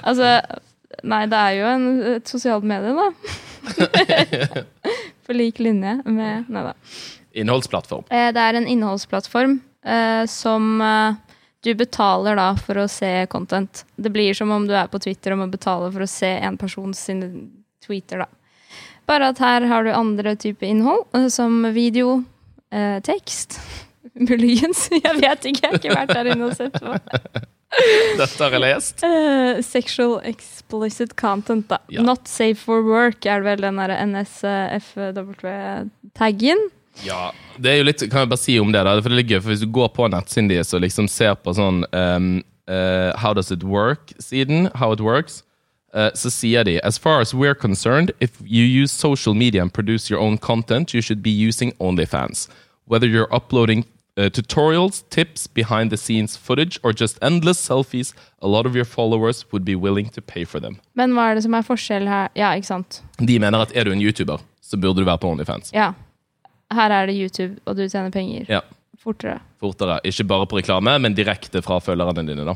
Altså, 0.00 0.32
nei, 1.04 1.26
det 1.28 1.36
er 1.44 1.52
jo 1.60 1.68
en, 1.74 1.86
et 2.16 2.32
sosialt 2.32 2.64
medie, 2.64 2.96
da. 2.96 3.12
På 5.32 5.36
lik 5.38 5.58
linje 5.64 5.98
med 6.04 6.48
Nei 6.52 6.62
da. 6.68 6.72
Innholdsplattform. 7.40 8.04
Eh, 8.12 8.28
Det 8.36 8.40
er 8.44 8.58
en 8.58 8.66
innholdsplattform 8.68 9.54
eh, 9.84 10.24
som 10.28 10.66
eh, 10.84 11.14
du 11.64 11.70
betaler 11.78 12.36
da 12.36 12.50
for 12.58 12.82
å 12.82 12.88
se 12.90 13.26
content. 13.32 13.84
Det 13.96 14.10
blir 14.12 14.34
som 14.36 14.50
om 14.52 14.66
du 14.68 14.74
er 14.76 14.90
på 14.92 15.00
Twitter 15.00 15.32
og 15.32 15.38
må 15.44 15.46
betale 15.52 15.88
for 15.94 16.04
å 16.04 16.10
se 16.10 16.28
en 16.42 16.58
person 16.60 16.92
sine 16.94 17.30
tweeter, 17.86 18.24
da. 18.26 18.28
Bare 19.08 19.30
at 19.32 19.40
her 19.42 19.64
har 19.70 19.84
du 19.86 19.90
andre 19.94 20.36
typer 20.36 20.68
innhold, 20.68 21.06
eh, 21.16 21.28
som 21.32 21.62
video, 21.74 22.18
eh, 22.70 22.98
tekst 23.00 23.56
Muligens. 24.28 24.88
Jeg 25.04 25.16
vet 25.22 25.48
ikke, 25.48 25.62
jeg 25.62 25.70
har 25.70 25.78
ikke 25.80 25.96
vært 25.96 26.14
der 26.18 26.32
inne 26.34 26.50
og 26.50 26.56
sett 26.58 26.76
på. 26.76 26.92
Dette 28.20 28.44
har 28.44 28.52
jeg 28.52 28.60
lest. 28.62 29.02
Uh, 29.04 29.62
sexual 29.64 30.20
explicit 30.28 31.16
content, 31.16 31.68
da. 31.70 31.78
Ja. 31.92 32.02
Not 32.04 32.28
safe 32.28 32.60
for 32.60 32.82
work 32.84 33.26
er 33.26 33.40
vel 33.46 33.60
den 33.64 33.76
derre 33.80 34.06
NSFW-taggen. 34.06 36.58
Ja, 37.00 37.32
det 37.56 37.70
er 37.70 37.76
jo 37.80 37.84
litt, 37.88 38.10
kan 38.12 38.20
jeg 38.26 38.32
bare 38.34 38.42
si 38.42 38.54
om 38.60 38.72
det 38.72 38.82
da, 38.84 39.00
for 39.00 39.08
det 39.08 39.18
er 39.22 39.30
gøy, 39.30 39.40
for 39.40 39.50
hvis 39.54 39.64
du 39.64 39.70
går 39.72 39.88
på 39.96 40.02
nettsiden 40.12 40.50
deres 40.52 40.74
og 40.76 40.80
liksom 40.84 41.06
ser 41.08 41.34
på 41.40 41.50
sånn 41.56 41.78
um, 41.88 42.44
uh, 42.68 43.10
How 43.16 43.32
does 43.32 43.48
it 43.50 43.64
work-siden, 43.64 44.68
how 44.76 44.92
it 44.92 45.00
works, 45.00 45.42
uh, 45.94 46.10
så 46.14 46.30
sier 46.30 46.64
de 46.68 46.80
As 46.84 46.98
far 46.98 47.20
as 47.20 47.32
we're 47.32 47.54
concerned, 47.54 48.12
if 48.20 48.30
you 48.44 48.64
use 48.64 48.92
social 48.92 49.34
media 49.34 49.62
and 49.62 49.72
produce 49.72 50.10
your 50.10 50.20
own 50.20 50.38
content, 50.38 50.92
you 50.92 51.00
should 51.00 51.22
be 51.22 51.30
using 51.30 51.72
OnlyFans. 51.80 52.48
Whether 52.84 53.06
you're 53.06 53.32
uploading 53.34 53.84
uh, 54.16 54.28
tutorials, 54.30 55.02
tips, 55.10 55.46
behind 55.46 55.90
the 55.90 55.96
scenes 55.96 56.36
footage, 56.36 56.78
or 56.82 56.92
just 56.92 57.18
endless 57.22 57.58
selfies, 57.68 58.12
a 58.40 58.48
lot 58.48 58.66
of 58.66 58.74
your 58.76 58.84
followers 58.84 59.44
would 59.52 59.64
be 59.64 59.74
willing 59.74 60.08
to 60.10 60.20
pay 60.20 60.44
for 60.44 60.60
them. 60.60 60.78
Men 60.94 61.12
hva 61.12 61.30
er 61.30 61.34
det 61.34 61.42
som 61.44 61.54
er 61.54 61.62
forskjell 61.62 62.08
her? 62.08 62.28
Ja, 62.36 62.52
ikke 62.56 62.66
sant? 62.70 63.02
De 63.18 63.38
mener 63.38 63.62
at 63.62 63.72
er 63.76 63.84
du 63.84 63.92
en 63.92 64.02
YouTuber, 64.02 64.40
så 64.60 64.76
burde 64.80 65.00
du 65.00 65.04
være 65.08 65.18
på 65.18 65.30
OnlyFans. 65.32 65.72
Ja. 65.72 65.92
Her 66.72 66.90
er 66.90 67.06
det 67.06 67.16
YouTube, 67.18 67.60
og 67.66 67.76
du 67.76 67.86
tjener 67.88 68.10
penger 68.10 68.46
Ja. 68.48 68.60
fortere. 68.98 69.40
fortere. 69.60 70.00
Ikke 70.04 70.24
bare 70.24 70.46
på 70.46 70.56
reklame, 70.60 70.98
men 71.00 71.14
direkte 71.14 71.62
fra 71.62 71.78
følgerne 71.80 72.26
dine. 72.26 72.44
da. 72.44 72.54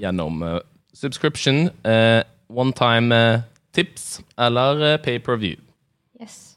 Gjennom 0.00 0.42
uh, 0.42 0.58
subscription, 0.94 1.70
uh, 1.84 2.22
one 2.48 2.72
time 2.72 3.12
eh, 3.14 3.40
tips 3.72 4.20
eller 4.38 4.94
uh, 4.94 4.96
pay 4.98 5.18
per 5.18 5.36
view. 5.36 5.56
Yes. 6.20 6.56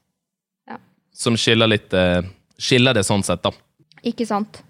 Som 1.15 1.37
skiller 1.39 1.67
litt 1.71 1.93
eh, 1.95 2.21
Skiller 2.59 2.93
det 2.95 3.05
sånn 3.07 3.23
sett, 3.23 3.41
da. 3.43 3.51
Ikke 4.05 4.27
sant. 4.29 4.61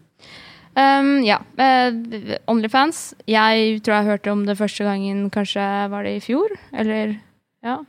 Um, 0.75 1.21
ja. 1.23 1.39
Uh, 1.55 2.35
Onlyfans. 2.51 3.13
Jeg 3.29 3.79
tror 3.83 3.99
jeg 3.99 4.09
hørte 4.09 4.33
om 4.33 4.43
det 4.47 4.57
første 4.59 4.87
gangen 4.87 5.29
kanskje 5.31 5.63
var 5.91 6.07
det 6.07 6.17
i 6.17 6.23
fjor, 6.23 6.55
eller 6.73 7.17
Ja. 7.63 7.79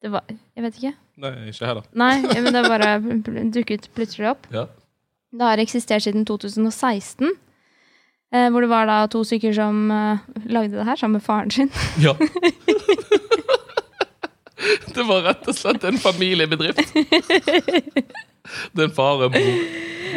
Det 0.00 0.10
var 0.10 0.24
Jeg 0.28 0.64
vet 0.64 0.76
ikke. 0.78 0.94
Nei, 1.20 1.32
ikke 1.50 1.66
heller. 1.68 1.84
Nei, 1.92 2.14
men 2.40 2.54
det 2.54 2.68
bare 2.68 2.90
dukket 3.56 3.90
plutselig 3.94 4.30
opp. 4.30 4.46
Ja. 4.54 4.66
Det 5.30 5.46
har 5.46 5.62
eksistert 5.62 6.02
siden 6.02 6.24
2016. 6.26 7.28
Eh, 8.34 8.50
hvor 8.50 8.60
det 8.62 8.70
var 8.70 8.86
da 8.86 9.06
to 9.10 9.24
stykker 9.26 9.52
som 9.54 9.90
eh, 9.90 10.18
lagde 10.46 10.78
det 10.78 10.86
her 10.86 10.96
sammen 10.96 11.18
med 11.18 11.26
faren 11.26 11.50
sin. 11.50 11.70
ja. 12.06 12.14
det 14.94 15.06
var 15.06 15.22
rett 15.26 15.48
og 15.48 15.54
slett 15.58 15.84
en 15.84 15.98
familiebedrift. 15.98 16.94
Den 18.76 18.90
faren, 18.96 19.32
bor, 19.32 19.60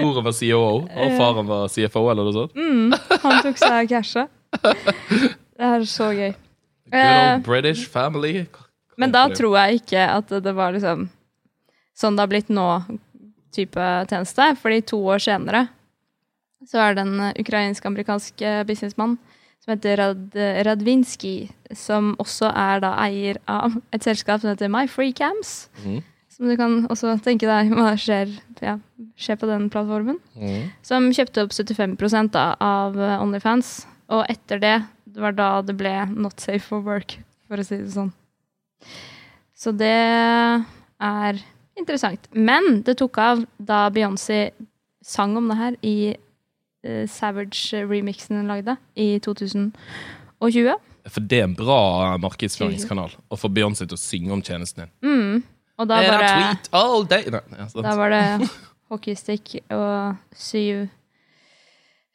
Moren 0.01 0.25
var 0.25 0.33
CEO, 0.33 0.61
og 0.89 1.17
faren 1.19 1.49
var 1.49 1.67
CFO, 1.69 2.05
eller 2.11 2.25
noe 2.27 2.33
sånt. 2.33 2.55
Mm, 2.57 2.93
han 3.23 3.41
tok 3.45 3.59
seg 3.61 3.75
av 3.77 3.89
cashet. 3.91 4.29
Det 5.53 5.67
er 5.69 5.85
så 5.89 6.11
gøy. 6.13 6.31
Good 6.33 6.99
Eh, 6.99 7.35
old 7.35 7.43
British 7.45 7.87
family. 7.89 8.45
Men 8.97 9.13
da 9.13 9.27
tror 9.33 9.55
jeg 9.57 9.79
ikke 9.81 10.01
at 10.17 10.29
det 10.45 10.53
var 10.53 10.73
liksom 10.75 11.07
sånn 11.97 12.17
det 12.17 12.21
har 12.25 12.29
blitt 12.29 12.49
nå, 12.53 12.67
type 13.53 13.85
tjeneste. 14.09 14.51
Fordi 14.61 14.81
to 14.85 14.99
år 15.13 15.21
senere 15.23 15.67
så 16.69 16.79
er 16.85 16.93
det 16.97 17.05
en 17.07 17.19
eh, 17.29 17.33
ukrainsk-amerikansk 17.41 18.41
eh, 18.45 18.61
businessmann 18.69 19.17
som 19.63 19.71
heter 19.73 19.97
Rad 19.97 20.35
Radvinskij, 20.67 21.47
som 21.77 22.13
også 22.19 22.49
er 22.51 22.81
da 22.83 22.93
eier 23.05 23.37
av 23.47 23.77
et 23.95 24.03
selskap 24.03 24.41
som 24.43 24.51
heter 24.51 24.69
My 24.69 24.85
Free 24.91 25.13
Camps. 25.15 25.69
Mhm. 25.83 26.01
Som 26.33 26.49
du 26.49 26.55
kan 26.57 26.81
også 26.91 27.13
tenke 27.23 27.47
deg 27.49 27.71
hva 27.73 27.93
skjer, 27.99 28.31
ja, 28.63 28.77
skjer 29.19 29.37
på 29.39 29.49
den 29.49 29.69
plattformen. 29.73 30.17
Mm. 30.33 30.71
Som 30.85 31.11
kjøpte 31.13 31.45
opp 31.45 31.53
75 31.53 32.31
da, 32.33 32.45
av 32.57 32.97
eh, 32.97 33.21
Onlyfans. 33.21 33.83
Og 34.13 34.25
etter 34.31 34.61
det, 34.61 34.75
det 35.13 35.21
var 35.21 35.35
da 35.37 35.49
det 35.65 35.77
ble 35.77 35.93
not 36.11 36.41
safe 36.41 36.65
for 36.65 36.83
work, 36.85 37.17
for 37.47 37.61
å 37.61 37.65
si 37.65 37.79
det 37.81 37.93
sånn. 37.93 38.11
Så 39.57 39.71
det 39.77 39.93
er 39.93 41.41
interessant. 41.79 42.25
Men 42.33 42.81
det 42.85 42.97
tok 42.99 43.19
av 43.21 43.45
da 43.57 43.85
Beyoncé 43.93 44.47
sang 45.05 45.37
om 45.39 45.47
det 45.51 45.59
her 45.59 45.77
i 45.85 45.97
uh, 46.15 47.05
Savage-remixen 47.09 48.41
hun 48.41 48.51
lagde 48.51 48.75
i 48.99 49.15
2020. 49.23 49.71
For 51.11 51.23
det 51.23 51.39
er 51.39 51.47
en 51.47 51.55
bra 51.57 51.79
markedsføringskanal 52.23 53.15
å 53.31 53.39
få 53.39 53.51
Beyoncé 53.51 53.87
til 53.87 53.97
å 53.97 54.01
synge 54.01 54.35
om 54.35 54.43
tjenesten 54.43 54.85
din. 54.85 54.93
Mm. 55.03 55.43
Og 55.81 55.89
da 55.89 55.99
And 55.99 56.11
var 56.11 56.21
det 56.21 56.33
tweet 56.33 56.69
all 56.77 57.07
day. 57.09 57.29
Nei. 57.33 57.67
Da 57.73 57.95
var 57.97 58.13
det 58.13 58.49
hockeystick 58.93 59.55
og 59.73 60.15
syv 60.37 60.85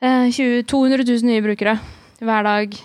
eh, 0.01 0.31
20, 0.31 0.63
200 0.71 1.05
000 1.09 1.27
nye 1.27 1.45
brukere 1.45 1.79
hver 2.23 2.47
dag. 2.47 2.79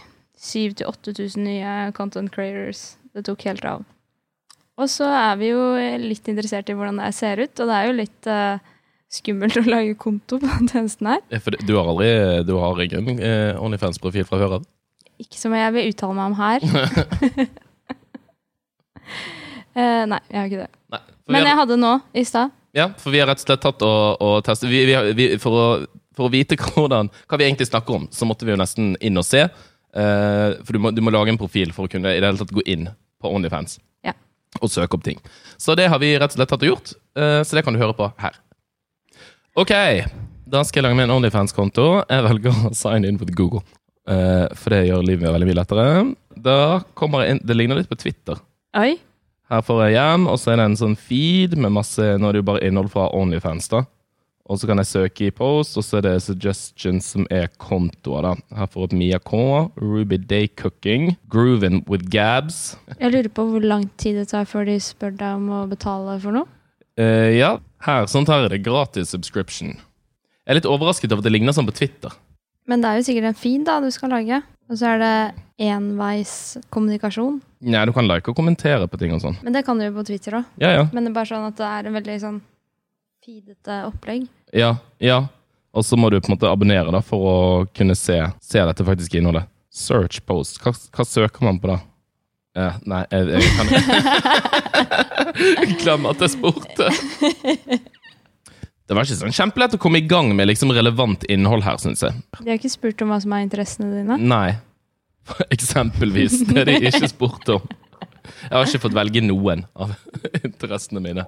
7000-8000 0.43 1.39
nye 1.39 1.73
content 1.95 2.31
creators. 2.33 2.97
Det 3.15 3.23
tok 3.29 3.45
helt 3.47 3.65
av. 3.69 3.85
Og 4.81 4.89
så 4.89 5.05
er 5.05 5.37
vi 5.39 5.51
jo 5.51 5.61
litt 6.01 6.27
interessert 6.27 6.69
i 6.69 6.75
hvordan 6.75 6.97
det 6.99 7.11
ser 7.15 7.39
ut, 7.39 7.53
og 7.61 7.69
det 7.69 7.75
er 7.77 7.85
jo 7.87 7.95
litt 7.99 8.29
eh, 8.31 8.63
skummelt 9.13 9.59
å 9.61 9.65
lage 9.67 9.93
konto 10.01 10.39
på 10.41 10.49
den 10.49 10.71
tjenesten 10.71 11.11
her. 11.13 11.21
For 11.45 11.55
du 11.61 11.75
har 11.77 11.91
aldri 11.93 12.09
Du 12.49 12.55
har 12.57 12.81
ingen 12.87 13.21
eh, 13.21 13.61
Onlyfans-profil 13.61 14.25
fra 14.27 14.41
før 14.41 14.57
av? 14.59 14.65
Ikke 15.21 15.37
som 15.37 15.53
jeg 15.55 15.75
vil 15.75 15.93
uttale 15.93 16.17
meg 16.17 16.25
om 16.33 16.37
her. 16.41 16.59
Eh, 19.75 20.05
nei, 20.09 20.19
jeg 20.29 20.37
har 20.39 20.47
ikke 20.51 20.61
det. 20.63 20.69
Nei. 20.93 20.99
Men 21.27 21.41
har- 21.41 21.47
jeg 21.49 21.57
hadde 21.63 21.77
nå, 21.81 21.93
i 22.13 22.23
stad. 22.27 22.51
Ja, 22.73 22.87
for 22.97 23.11
vi 23.13 23.19
har 23.21 23.27
rett 23.29 23.39
og 23.41 23.45
slett 23.45 23.61
tatt 23.61 23.81
og, 23.85 24.21
og 24.21 24.43
testet 24.45 24.69
vi, 24.69 24.79
vi, 24.89 24.95
vi, 25.13 25.27
for, 25.41 25.53
å, 25.53 25.67
for 26.17 26.25
å 26.27 26.31
vite 26.33 26.57
hvordan, 26.61 27.09
hva 27.29 27.37
vi 27.37 27.45
egentlig 27.45 27.67
snakker 27.69 27.95
om, 27.99 28.07
så 28.11 28.25
måtte 28.25 28.45
vi 28.47 28.53
jo 28.55 28.57
nesten 28.61 28.95
inn 28.99 29.17
og 29.21 29.25
se. 29.27 29.43
Eh, 29.93 30.49
for 30.65 30.73
du 30.73 30.79
må, 30.81 30.91
du 30.93 31.01
må 31.05 31.13
lage 31.13 31.29
en 31.29 31.37
profil 31.37 31.71
for 31.73 31.85
å 31.85 31.91
kunne 31.91 32.15
i 32.15 32.19
det 32.19 32.25
hele 32.31 32.41
tatt 32.41 32.53
gå 32.53 32.63
inn 32.65 32.87
på 33.21 33.29
Onlyfans 33.29 33.77
Ja. 34.03 34.13
og 34.59 34.69
søke 34.73 34.97
opp 34.97 35.03
ting. 35.05 35.19
Så 35.61 35.75
det 35.77 35.85
har 35.93 36.01
vi 36.01 36.15
rett 36.17 36.33
og 36.33 36.39
slett 36.39 36.49
tatt 36.49 36.65
og 36.65 36.71
gjort, 36.73 36.95
eh, 37.15 37.41
så 37.45 37.55
det 37.59 37.63
kan 37.63 37.73
du 37.77 37.79
høre 37.81 37.93
på 37.97 38.09
her. 38.19 38.33
Ok, 39.55 39.69
da 40.49 40.63
skal 40.65 40.81
jeg 40.81 40.87
lage 40.87 40.97
meg 40.97 41.05
en 41.07 41.13
Onlyfans-konto. 41.19 41.85
Jeg 42.09 42.25
velger 42.25 42.57
å 42.71 42.73
sign 42.75 43.05
in 43.05 43.19
på 43.21 43.27
Google, 43.37 43.61
eh, 44.09 44.47
for 44.57 44.73
det 44.73 44.87
gjør 44.89 45.05
livet 45.05 45.29
veldig 45.29 45.49
mye 45.51 45.59
lettere. 45.61 45.85
Da 46.49 46.57
kommer 46.97 47.21
jeg 47.27 47.35
inn, 47.37 47.41
Det 47.45 47.55
ligner 47.57 47.77
litt 47.77 47.89
på 47.91 47.99
Twitter. 48.01 48.41
Oi. 48.81 48.95
Her 49.53 49.61
får 49.61 49.83
jeg 49.83 49.93
hjem, 49.99 50.23
og 50.31 50.39
så 50.41 50.53
er 50.53 50.57
det 50.57 50.63
en 50.65 50.79
sånn 50.79 50.95
feed 50.97 51.51
med 51.61 51.75
masse 51.75 52.01
Nå 52.17 52.25
er 52.25 52.33
det 52.33 52.41
jo 52.41 52.47
bare 52.47 52.63
innhold 52.65 52.89
fra 52.89 53.09
Onlyfans, 53.13 53.67
da. 53.69 53.83
Og 54.49 54.57
så 54.59 54.67
kan 54.67 54.81
jeg 54.81 54.89
søke 54.89 55.27
i 55.27 55.33
post, 55.35 55.77
og 55.79 55.85
så 55.85 55.99
er 55.99 56.07
det 56.07 56.13
suggestions 56.25 57.11
som 57.13 57.27
er 57.31 57.51
kontoer, 57.61 58.25
da. 58.25 58.31
Her 58.57 58.71
får 58.71 58.81
jeg 58.81 58.89
opp 58.89 58.95
Mia 58.97 59.19
K, 59.21 59.41
Ruby 59.77 60.17
Day 60.17 60.49
Cooking, 60.59 61.13
Groovin 61.31 61.83
with 61.87 62.09
Gabs. 62.11 62.73
Jeg 62.97 63.13
lurer 63.13 63.29
på 63.29 63.45
hvor 63.51 63.63
lang 63.63 63.85
tid 64.01 64.17
det 64.19 64.31
tar 64.33 64.49
før 64.49 64.65
de 64.67 64.79
spør 64.83 65.13
deg 65.21 65.37
om 65.37 65.45
å 65.53 65.61
betale 65.69 66.17
for 66.25 66.35
noe. 66.35 66.49
Eh, 66.99 67.37
ja, 67.37 67.55
her, 67.85 68.09
sånt 68.09 68.33
her 68.33 68.47
er 68.47 68.55
det 68.55 68.63
gratis 68.65 69.13
subscription. 69.13 69.77
Jeg 69.77 70.49
er 70.49 70.59
litt 70.59 70.67
overrasket 70.69 71.13
over 71.13 71.21
at 71.21 71.29
det 71.29 71.37
ligner 71.37 71.55
sånn 71.55 71.69
på 71.69 71.77
Twitter. 71.77 72.17
Men 72.67 72.81
det 72.81 72.89
er 72.89 72.99
jo 72.99 73.07
sikkert 73.07 73.29
en 73.29 73.39
feed 73.45 73.69
da 73.69 73.77
du 73.85 73.91
skal 73.93 74.11
lage. 74.17 74.41
Og 74.71 74.79
så 74.79 74.93
er 74.93 75.01
det 75.01 75.15
enveiskommunikasjon. 75.67 77.39
Nei, 77.67 77.83
du 77.87 77.93
kan 77.95 78.07
like 78.07 78.31
og 78.31 78.37
kommentere 78.37 78.87
på 78.89 78.99
ting 78.99 79.13
og 79.15 79.21
sånn. 79.23 79.37
Men 79.43 79.55
det 79.55 79.63
kan 79.67 79.79
du 79.79 79.85
jo 79.85 79.93
på 79.97 80.05
Twitter 80.07 80.39
òg. 80.39 80.49
Ja, 80.61 80.71
ja. 80.77 80.83
Men 80.95 81.05
det 81.05 81.13
er 81.13 81.17
bare 81.19 81.29
sånn 81.29 81.47
at 81.47 81.59
det 81.59 81.69
er 81.69 81.89
en 81.89 81.97
veldig 81.99 82.17
sånn 82.23 82.41
feedete 83.23 83.79
opplegg. 83.87 84.27
Ja, 84.55 84.75
ja. 85.03 85.23
Og 85.73 85.85
så 85.87 85.97
må 85.97 86.09
du 86.13 86.19
på 86.21 86.29
en 86.29 86.35
måte 86.35 86.51
abonnere 86.51 86.91
da, 86.93 87.01
for 87.05 87.29
å 87.29 87.37
kunne 87.75 87.95
se, 87.97 88.19
se 88.43 88.61
dette 88.61 88.85
faktiske 88.85 89.17
innholdet. 89.19 89.49
Search 89.73 90.21
post. 90.29 90.59
Hva, 90.61 90.73
hva 90.93 91.05
søker 91.07 91.47
man 91.47 91.57
på 91.61 91.71
da? 91.71 91.79
Eh, 92.53 92.75
nei, 92.85 93.01
jeg, 93.09 93.21
jeg 93.33 93.41
kan 93.57 93.67
Glem 95.81 96.05
at 96.11 96.21
jeg 96.21 96.35
spurte. 96.35 96.91
Det 98.83 98.95
var 98.97 99.07
ikke 99.07 99.19
sånn 99.21 99.35
kjempelett 99.35 99.77
å 99.77 99.79
komme 99.81 100.01
i 100.01 100.07
gang 100.07 100.33
med 100.35 100.49
liksom 100.49 100.73
relevant 100.75 101.23
innhold 101.31 101.63
her, 101.63 101.79
syns 101.79 102.03
jeg. 102.03 102.17
De 102.41 102.49
har 102.49 102.59
ikke 102.59 102.73
spurt 102.73 103.03
om 103.05 103.13
hva 103.13 103.19
som 103.23 103.35
er 103.35 103.45
interessene 103.45 104.01
dine. 104.01 104.17
Nei. 104.19 104.57
Eksempelvis. 105.55 106.41
Det 106.49 106.57
har 106.57 106.67
de 106.67 106.91
ikke 106.91 107.09
spurt 107.11 107.53
om. 107.55 107.71
Jeg 108.23 108.51
har 108.51 108.67
ikke 108.67 108.83
fått 108.83 108.97
velge 108.97 109.23
noen 109.23 109.63
av 109.75 109.95
interessene 110.43 111.03
mine. 111.03 111.25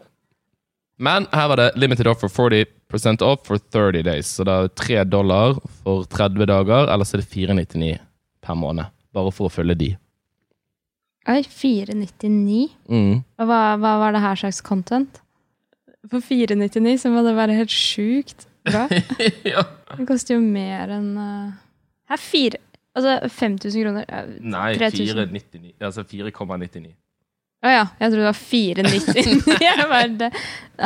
Men 0.99 1.27
her 1.35 1.49
var 1.51 1.59
det 1.59 1.71
limited 1.79 2.07
offer 2.07 2.31
40% 2.31 3.23
off 3.25 3.43
for 3.47 3.59
30 3.59 4.03
days. 4.07 4.29
Så 4.37 4.45
det 4.47 4.55
er 4.55 4.71
3 4.83 5.03
dollar 5.11 5.57
for 5.83 6.07
30 6.11 6.47
dager, 6.51 6.87
eller 6.91 7.07
så 7.07 7.17
er 7.17 7.23
det 7.23 7.31
499 7.31 7.97
per 8.43 8.59
måned. 8.59 8.91
Bare 9.15 9.31
for 9.35 9.49
å 9.49 9.53
følge 9.53 9.79
de. 9.79 9.91
Oi, 11.31 11.41
499. 11.41 12.67
Mm. 12.91 13.23
Og 13.23 13.49
hva, 13.49 13.61
hva 13.81 13.95
var 14.03 14.15
det 14.15 14.23
her 14.23 14.39
slags 14.39 14.61
content? 14.63 15.19
For 16.11 16.21
499 16.21 16.99
så 17.01 17.11
må 17.13 17.23
det 17.25 17.35
være 17.37 17.57
helt 17.57 17.73
sjukt 17.73 18.47
bra. 18.67 18.85
ja. 19.53 19.63
Det 19.95 20.07
koster 20.09 20.37
jo 20.37 20.43
mer 20.43 20.93
enn 20.97 21.11
uh... 21.17 21.55
Her 22.11 22.21
fire 22.21 22.61
Altså 22.95 23.27
5000 23.27 23.83
kroner. 23.83 24.05
Uh, 24.07 24.35
Nei, 24.39 24.69
3000. 24.79 25.09
499. 25.09 25.73
Altså 25.83 26.05
4,99. 26.07 26.93
Å 27.65 27.71
ja, 27.73 27.81
jeg 27.99 28.11
trodde 28.11 28.21
det 28.21 28.29
var 28.29 28.37
499. 28.39 29.57
Jeg 29.65 29.87
bare, 29.89 30.07
det, 30.19 30.29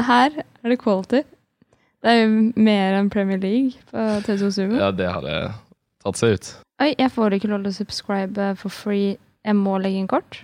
her 0.07 0.39
er 0.39 0.73
det 0.73 0.79
quality. 0.81 1.21
Det 1.99 2.11
er 2.13 2.21
jo 2.21 2.29
mer 2.55 2.95
enn 2.97 3.11
Premier 3.11 3.37
League 3.41 3.75
på 3.91 4.05
TV2 4.25 4.51
Sumo. 4.55 4.79
Ja, 4.79 4.89
det 4.95 5.09
hadde 5.11 5.33
tatt 6.05 6.19
seg 6.21 6.37
ut. 6.37 6.51
Oi, 6.79 6.93
jeg 6.93 7.11
får 7.11 7.35
ikke 7.35 7.51
lov 7.51 7.65
til 7.65 7.73
å 7.73 7.77
subscribe 7.81 8.51
for 8.61 8.71
free. 8.71 9.17
Jeg 9.45 9.57
må 9.59 9.75
legge 9.83 9.99
inn 9.99 10.07
kort. 10.09 10.39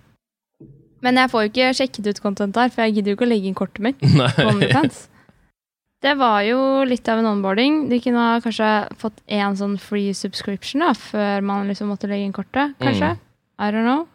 Men 1.06 1.22
jeg 1.22 1.32
får 1.32 1.44
jo 1.44 1.52
ikke 1.52 1.74
sjekket 1.78 2.08
ut 2.10 2.24
content 2.24 2.56
der, 2.58 2.72
for 2.74 2.86
jeg 2.86 2.98
gidder 2.98 3.14
jo 3.14 3.20
ikke 3.20 3.28
å 3.28 3.30
legge 3.30 3.52
inn 3.52 3.58
kortet 3.58 3.84
mitt. 3.86 4.02
på 4.40 4.48
OnlyFans. 4.50 5.06
Det 6.06 6.14
var 6.20 6.42
jo 6.46 6.60
litt 6.86 7.08
av 7.10 7.22
en 7.22 7.30
onboarding. 7.32 7.86
De 7.90 8.00
kunne 8.04 8.22
ha 8.22 8.42
kanskje 8.44 8.72
fått 9.02 9.22
én 9.32 9.56
sånn 9.58 9.78
free 9.82 10.14
subscription 10.18 10.84
da, 10.86 10.92
før 10.98 11.46
man 11.46 11.70
liksom 11.72 11.90
måtte 11.90 12.10
legge 12.10 12.28
inn 12.28 12.36
kortet. 12.36 12.76
Kanskje? 12.82 13.16
I 13.58 13.72
don't 13.74 13.88
know. 13.88 14.06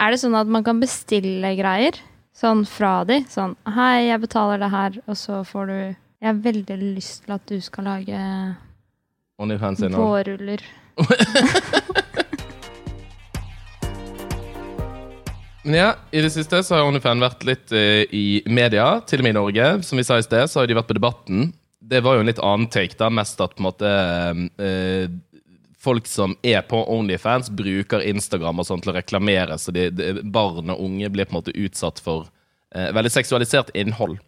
Er 0.00 0.14
det 0.14 0.20
sånn 0.22 0.36
at 0.38 0.48
man 0.48 0.64
kan 0.64 0.80
bestille 0.80 1.50
greier 1.58 1.98
sånn 2.36 2.62
fra 2.68 3.02
de? 3.08 3.20
Sånn 3.28 3.56
Hei, 3.76 4.08
jeg 4.08 4.22
betaler 4.22 4.62
det 4.62 4.70
her, 4.72 5.00
og 5.04 5.18
så 5.20 5.42
får 5.44 5.68
du 5.68 5.78
Jeg 5.78 6.26
har 6.30 6.40
veldig 6.48 6.78
lyst 6.80 7.26
til 7.26 7.36
at 7.36 7.44
du 7.46 7.60
skal 7.62 7.90
lage 7.92 8.22
vårruller. 10.00 10.64
ja, 15.74 15.94
I 16.10 16.22
det 16.24 16.30
siste 16.34 16.62
så 16.64 16.76
har 16.76 16.88
OnlyFans 16.88 17.24
vært 17.24 17.46
litt 17.48 17.72
uh, 17.74 18.04
i 18.14 18.42
media, 18.46 18.98
til 19.08 19.22
og 19.22 19.26
med 19.26 19.34
i 19.34 19.38
Norge. 19.38 19.70
Som 19.86 20.00
vi 20.00 20.06
sa 20.06 20.18
i 20.18 20.26
sted, 20.26 20.46
så 20.48 20.60
har 20.60 20.68
de 20.70 20.76
vært 20.78 20.90
på 20.90 20.96
Debatten. 20.98 21.50
Det 21.78 22.02
var 22.04 22.16
jo 22.16 22.24
en 22.24 22.30
litt 22.30 22.42
annen 22.44 22.68
take, 22.72 22.98
da. 23.00 23.10
Mest 23.12 23.40
at 23.44 23.56
på 23.56 23.62
en 23.62 23.68
måte 23.70 23.94
uh, 24.60 25.16
Folk 25.78 26.08
som 26.10 26.32
er 26.42 26.64
på 26.66 26.80
Onlyfans, 26.90 27.52
bruker 27.54 28.02
Instagram 28.02 28.58
og 28.58 28.66
sånn 28.66 28.80
til 28.82 28.90
å 28.90 28.96
reklamere, 28.96 29.54
så 29.62 29.70
de, 29.70 29.84
de, 29.94 30.08
barn 30.26 30.72
og 30.74 30.80
unge 30.82 31.06
blir 31.14 31.28
på 31.28 31.36
en 31.36 31.38
måte 31.38 31.54
utsatt 31.54 32.02
for 32.02 32.26
uh, 32.74 32.88
veldig 32.96 33.12
seksualisert 33.14 33.70
innhold. 33.78 34.18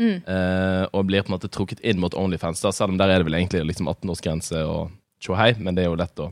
Eh, 0.00 0.84
og 0.96 1.04
blir 1.04 1.24
på 1.24 1.28
en 1.28 1.36
måte 1.36 1.50
trukket 1.52 1.82
inn 1.84 2.00
mot 2.00 2.14
Onlyfans, 2.16 2.62
da, 2.64 2.72
selv 2.72 2.94
om 2.94 3.00
der 3.00 3.12
er 3.12 3.20
det 3.20 3.28
vel 3.28 3.36
egentlig 3.36 3.66
liksom 3.68 3.90
18-årsgrense 3.90 4.62
og 4.64 4.94
tjohei, 5.20 5.52
men 5.60 5.76
det 5.76 5.84
er 5.84 5.90
jo 5.90 5.98
lett 6.00 6.22
å 6.24 6.30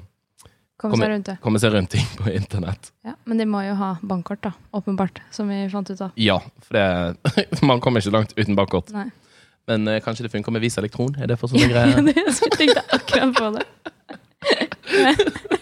Komme 0.79 0.93
Kommer- 0.95 1.07
seg 1.09 1.11
rundt 1.17 1.27
det. 1.27 1.37
komme 1.43 1.59
seg 1.59 1.73
rundt 1.75 1.91
ting 1.91 2.05
på 2.21 2.31
internett. 2.31 2.93
Ja, 3.05 3.17
men 3.27 3.39
de 3.41 3.45
må 3.51 3.65
jo 3.67 3.75
ha 3.75 3.97
bankkort, 4.03 4.41
da. 4.47 4.53
Åpenbart. 4.79 5.19
Som 5.35 5.49
vi 5.51 5.65
fant 5.73 5.91
ut 5.91 6.01
av. 6.07 6.13
Ja, 6.15 6.37
for 6.63 6.79
det, 6.79 7.63
man 7.67 7.81
kommer 7.83 7.99
ikke 8.01 8.13
langt 8.15 8.35
uten 8.39 8.55
bankkort. 8.55 8.93
Nei. 8.95 9.09
Men 9.67 9.89
eh, 9.91 9.99
kanskje 10.01 10.23
det 10.29 10.31
funker 10.33 10.55
med 10.55 10.63
Visa 10.63 10.79
Elektron? 10.81 11.17
Er 11.19 11.27
det 11.33 11.37
for 11.41 11.51
sånne 11.51 11.67
greier? 11.73 11.99
jeg 11.99 12.15
jeg 12.15 12.55
tenkte 12.55 12.85
akkurat 12.95 13.35
på 13.35 13.51
det. 13.59 13.67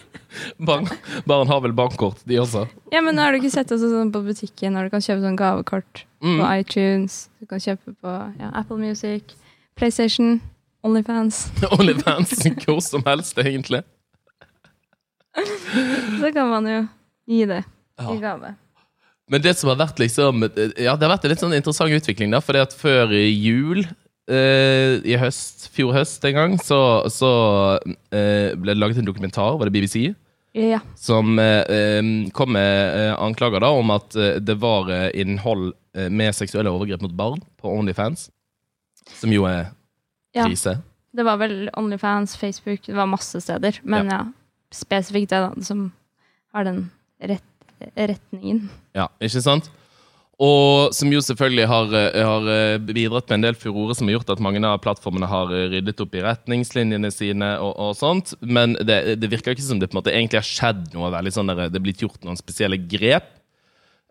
Barn, 0.57 0.85
barn 1.25 1.47
har 1.49 1.61
vel 1.61 1.73
bankkort, 1.73 2.19
de 2.29 2.37
også? 2.41 2.67
Ja, 2.93 3.01
men 3.01 3.17
har 3.17 3.33
du 3.33 3.39
ikke 3.39 3.51
sett 3.53 3.69
det 3.69 3.77
sånn 3.81 4.11
på 4.13 4.21
butikken 4.25 4.73
når 4.77 4.87
du 4.87 4.93
kan 4.93 5.01
kjøpe 5.05 5.23
sånn 5.25 5.37
gavekort 5.39 6.03
Mm. 6.21 6.39
på 6.39 6.45
iTunes? 6.61 7.15
Du 7.41 7.45
kan 7.49 7.59
kjøpe 7.61 7.93
på 8.01 8.13
ja, 8.39 8.47
Apple 8.57 8.77
Music, 8.81 9.33
PlayStation, 9.77 10.39
Onlyfans. 10.85 11.43
OnlyFans, 11.77 12.31
hvor 12.65 12.79
som 12.81 13.03
helst, 13.05 13.37
egentlig. 13.37 13.83
Så 16.19 16.31
kan 16.33 16.49
man 16.49 16.67
jo 16.69 16.79
gi 17.27 17.45
det 17.49 17.63
i 18.01 18.17
gave. 18.21 18.53
Men 19.27 19.41
det 19.43 19.57
som 19.59 19.69
har 19.73 19.79
vært 19.81 19.99
liksom 19.99 20.45
Ja, 20.79 20.93
det 20.95 21.03
har 21.03 21.11
vært 21.17 21.25
en 21.27 21.33
litt 21.33 21.41
sånn 21.43 21.55
interessant 21.57 21.91
utvikling, 21.91 22.31
da. 22.31 22.39
At 22.61 22.75
før 22.77 23.11
jul 23.11 23.81
eh, 23.83 25.01
i 25.03 25.17
høst, 25.19 25.67
fjor 25.75 25.93
høst 25.97 26.23
en 26.29 26.37
gang, 26.37 26.55
så, 26.63 26.79
så 27.11 27.31
eh, 28.11 28.53
ble 28.55 28.73
det 28.73 28.79
laget 28.79 29.01
en 29.01 29.09
dokumentar, 29.09 29.57
var 29.59 29.67
det 29.69 29.75
BBC, 29.75 30.13
Ja. 30.57 30.79
som 30.95 31.37
eh, 31.39 32.07
kom 32.33 32.53
med 32.55 32.95
eh, 32.95 33.13
anklager 33.21 33.61
da 33.61 33.69
om 33.75 33.91
at 33.93 34.15
eh, 34.15 34.39
det 34.39 34.55
var 34.63 34.89
eh, 34.89 35.09
innhold 35.21 35.73
med 36.13 36.35
seksuelle 36.37 36.69
overgrep 36.69 37.01
mot 37.01 37.13
barn 37.17 37.39
på 37.57 37.71
Onlyfans. 37.73 38.27
Som 39.17 39.31
jo 39.33 39.47
er 39.49 39.71
ja. 40.35 40.45
Det 41.17 41.23
var 41.25 41.39
vel 41.41 41.69
Onlyfans, 41.73 42.35
Facebook, 42.37 42.83
det 42.85 42.93
var 42.93 43.07
masse 43.09 43.39
steder. 43.41 43.79
Men 43.83 44.11
ja, 44.11 44.19
spesifikt 44.71 45.31
det 45.33 45.39
da, 45.41 45.51
som 45.65 45.87
har 46.55 46.67
den 46.67 46.85
rett, 47.19 47.43
retningen. 47.95 48.67
Ja, 48.97 49.09
ikke 49.23 49.43
sant? 49.43 49.69
Og 50.37 50.93
som 50.93 51.09
jo 51.09 51.17
selvfølgelig 51.25 51.65
har, 51.65 51.93
eh, 51.97 52.19
har 52.21 52.49
eh, 52.53 52.77
bidratt 52.77 53.25
med 53.29 53.39
en 53.39 53.45
del 53.47 53.55
furore 53.57 53.95
som 53.97 54.05
har 54.05 54.19
gjort 54.19 54.35
at 54.35 54.43
mange 54.43 54.61
av 54.61 54.77
plattformene 54.83 55.25
har 55.25 55.49
eh, 55.49 55.65
ryddet 55.71 56.03
opp 56.03 56.13
i 56.13 56.21
retningslinjene 56.21 57.09
sine 57.09 57.55
og, 57.57 57.73
og 57.73 57.95
sånt. 57.97 58.35
Men 58.41 58.77
det, 58.77 59.17
det 59.17 59.31
virker 59.31 59.55
ikke 59.55 59.65
som 59.65 59.81
det 59.81 59.89
på 59.89 59.97
en 59.97 60.01
måte 60.03 60.13
egentlig 60.13 60.43
har 60.43 60.45
skjedd 60.45 60.93
noe 60.93 61.09
veldig 61.15 61.33
sånn 61.33 61.49
der, 61.49 61.65
det 61.73 61.81
er 61.81 61.87
blitt 61.87 62.05
gjort 62.05 62.21
noen 62.27 62.37
spesielle 62.37 62.77
grep. 62.77 63.33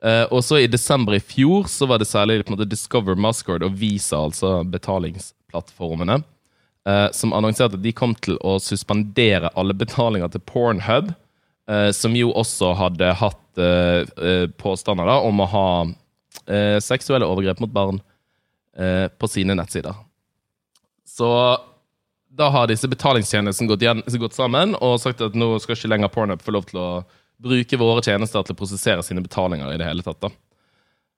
Eh, 0.04 0.24
og 0.28 0.42
så 0.44 0.60
i 0.60 0.68
desember 0.68 1.16
i 1.16 1.22
fjor 1.22 1.70
så 1.72 1.86
var 1.88 2.02
det 2.02 2.08
særlig 2.10 2.42
på 2.44 2.52
en 2.52 2.58
måte 2.58 2.68
Discover 2.68 3.16
Muscord 3.16 3.64
og 3.64 3.76
Visa, 3.80 4.18
altså 4.26 4.58
betalingsplattformene, 4.68 6.18
eh, 6.86 7.06
som 7.16 7.32
annonserte 7.36 7.78
at 7.78 7.84
de 7.84 7.94
kom 7.96 8.12
til 8.18 8.36
å 8.44 8.58
suspendere 8.62 9.50
alle 9.56 9.76
betalinger 9.76 10.34
til 10.34 10.44
Pornhub, 10.44 11.14
eh, 11.70 11.90
som 11.96 12.16
jo 12.16 12.32
også 12.32 12.72
hadde 12.78 13.12
hatt 13.20 13.60
eh, 13.62 14.02
eh, 14.02 14.46
påstander 14.60 15.08
da, 15.08 15.20
om 15.26 15.40
å 15.42 15.48
ha 15.52 15.68
eh, 16.46 16.78
seksuelle 16.82 17.28
overgrep 17.28 17.62
mot 17.64 17.72
barn 17.72 18.00
eh, 18.76 19.06
på 19.08 19.30
sine 19.30 19.56
nettsider. 19.58 19.94
Så 21.06 21.30
da 22.36 22.48
har 22.52 22.68
disse 22.68 22.88
betalingstjenestene 22.88 23.70
gått, 23.70 24.16
gått 24.20 24.36
sammen 24.36 24.74
og 24.84 24.98
sagt 25.00 25.22
at 25.24 25.36
nå 25.38 25.54
skal 25.62 25.78
ikke 25.78 25.92
lenger 25.94 26.12
Pornhub 26.12 26.42
få 26.44 26.52
lov 26.52 26.66
til 26.68 26.80
å 26.82 26.88
bruke 27.40 27.78
våre 27.80 28.02
tjenester 28.04 28.44
til 28.44 28.56
å 28.56 28.58
prosessere 28.58 29.04
sine 29.04 29.24
betalinger 29.24 29.72
i 29.72 29.78
det 29.80 29.88
hele 29.88 30.04
tatt. 30.04 30.20
da. 30.26 30.32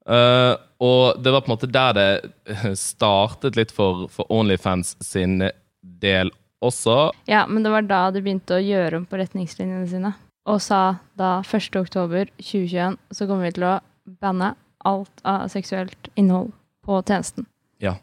Uh, 0.08 0.54
og 0.80 1.18
det 1.20 1.32
var 1.34 1.42
på 1.44 1.50
en 1.50 1.52
måte 1.52 1.68
der 1.68 1.96
det 1.98 2.76
startet 2.80 3.58
litt 3.58 3.74
for, 3.74 4.06
for 4.12 4.30
Onlyfans 4.32 4.94
sin 5.04 5.42
del 5.82 6.30
også. 6.64 7.10
Ja, 7.28 7.44
men 7.46 7.66
det 7.66 7.74
var 7.74 7.84
da 7.86 8.00
de 8.14 8.22
begynte 8.24 8.56
å 8.56 8.62
gjøre 8.62 9.02
om 9.02 9.06
på 9.08 9.18
retningslinjene 9.20 9.90
sine. 9.90 10.14
Og 10.48 10.62
sa 10.64 10.96
da 11.18 11.38
1. 11.44 11.76
oktober 11.76 12.30
2021 12.40 12.96
så 13.12 13.28
kommer 13.28 13.48
vi 13.48 13.54
til 13.58 13.68
å 13.68 13.76
banne 14.22 14.54
alt 14.88 15.24
av 15.28 15.48
seksuelt 15.52 16.10
innhold 16.16 16.54
på 16.86 17.00
tjenesten. 17.02 17.44
Ja. 17.82 17.98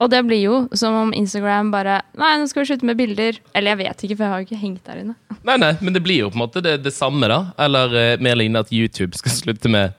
Og 0.00 0.10
det 0.12 0.22
blir 0.28 0.40
jo 0.40 0.56
som 0.76 0.96
om 0.96 1.12
Instagram 1.16 1.70
bare 1.72 2.00
Nei, 2.20 2.34
nå 2.40 2.48
skal 2.48 2.62
vi 2.64 2.70
slutte 2.70 2.88
med 2.88 2.98
bilder. 3.00 3.38
Eller 3.56 3.74
jeg 3.74 3.82
vet 3.82 4.04
ikke, 4.06 4.16
for 4.16 4.24
jeg 4.24 4.32
har 4.32 4.42
jo 4.42 4.48
ikke 4.48 4.62
hengt 4.62 4.88
der 4.88 5.02
inne. 5.04 5.16
Nei, 5.46 5.58
nei, 5.62 5.76
men 5.78 5.94
det 5.94 6.02
blir 6.02 6.24
jo 6.24 6.32
på 6.32 6.40
en 6.40 6.42
måte 6.42 6.62
det, 6.64 6.78
det 6.82 6.90
samme, 6.96 7.28
da. 7.30 7.52
Eller 7.62 7.92
eh, 8.00 8.22
mer 8.24 8.34
lignende 8.38 8.64
at 8.66 8.72
YouTube 8.74 9.16
skal 9.18 9.34
slutte 9.34 9.72
med 9.72 9.94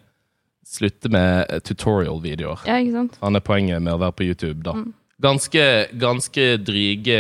Slutte 0.67 1.07
med 1.07 1.46
eh, 1.48 1.62
tutorial-videoer. 1.63 2.65
Ja, 2.67 2.75
ikke 2.84 2.98
sant? 2.98 3.13
Han 3.24 3.39
er 3.39 3.43
poenget 3.46 3.79
med 3.79 3.93
å 3.93 4.01
være 4.01 4.17
på 4.17 4.25
YouTube, 4.27 4.60
da. 4.65 4.74
Mm. 4.75 4.89
Ganske, 5.24 5.62
ganske 5.96 6.48
dryge, 6.60 7.19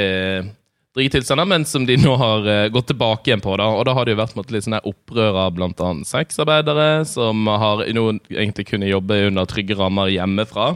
dryge 0.97 1.13
tilstander, 1.13 1.45
men 1.49 1.65
som 1.69 1.85
de 1.87 1.95
nå 2.01 2.15
har 2.17 2.47
eh, 2.49 2.65
gått 2.73 2.89
tilbake 2.91 3.29
igjen 3.29 3.43
på. 3.43 3.53
da, 3.61 3.69
Og 3.77 3.85
da 3.87 3.93
har 3.97 4.07
det 4.07 4.15
jo 4.15 4.21
vært 4.23 4.35
måtte, 4.39 4.55
litt 4.55 4.65
sånne 4.65 4.81
opprør 4.89 5.37
av 5.45 5.61
annet 5.61 6.09
sexarbeidere, 6.09 7.05
som 7.05 7.47
har 7.47 7.85
nå 7.93 8.05
egentlig 8.33 8.67
kunne 8.73 8.89
jobbe 8.89 9.21
under 9.29 9.47
trygge 9.49 9.77
rammer 9.77 10.09
hjemmefra. 10.11 10.73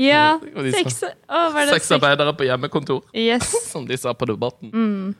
Ja, 0.00 0.40
sex... 0.72 1.02
Sex... 1.04 1.72
Sexarbeidere 1.72 2.32
på 2.34 2.48
hjemmekontor, 2.48 3.02
Yes. 3.12 3.52
som 3.72 3.86
de 3.86 3.98
sa 4.00 4.14
på 4.16 4.26
Debatten. 4.30 4.72
Mm. 4.72 5.14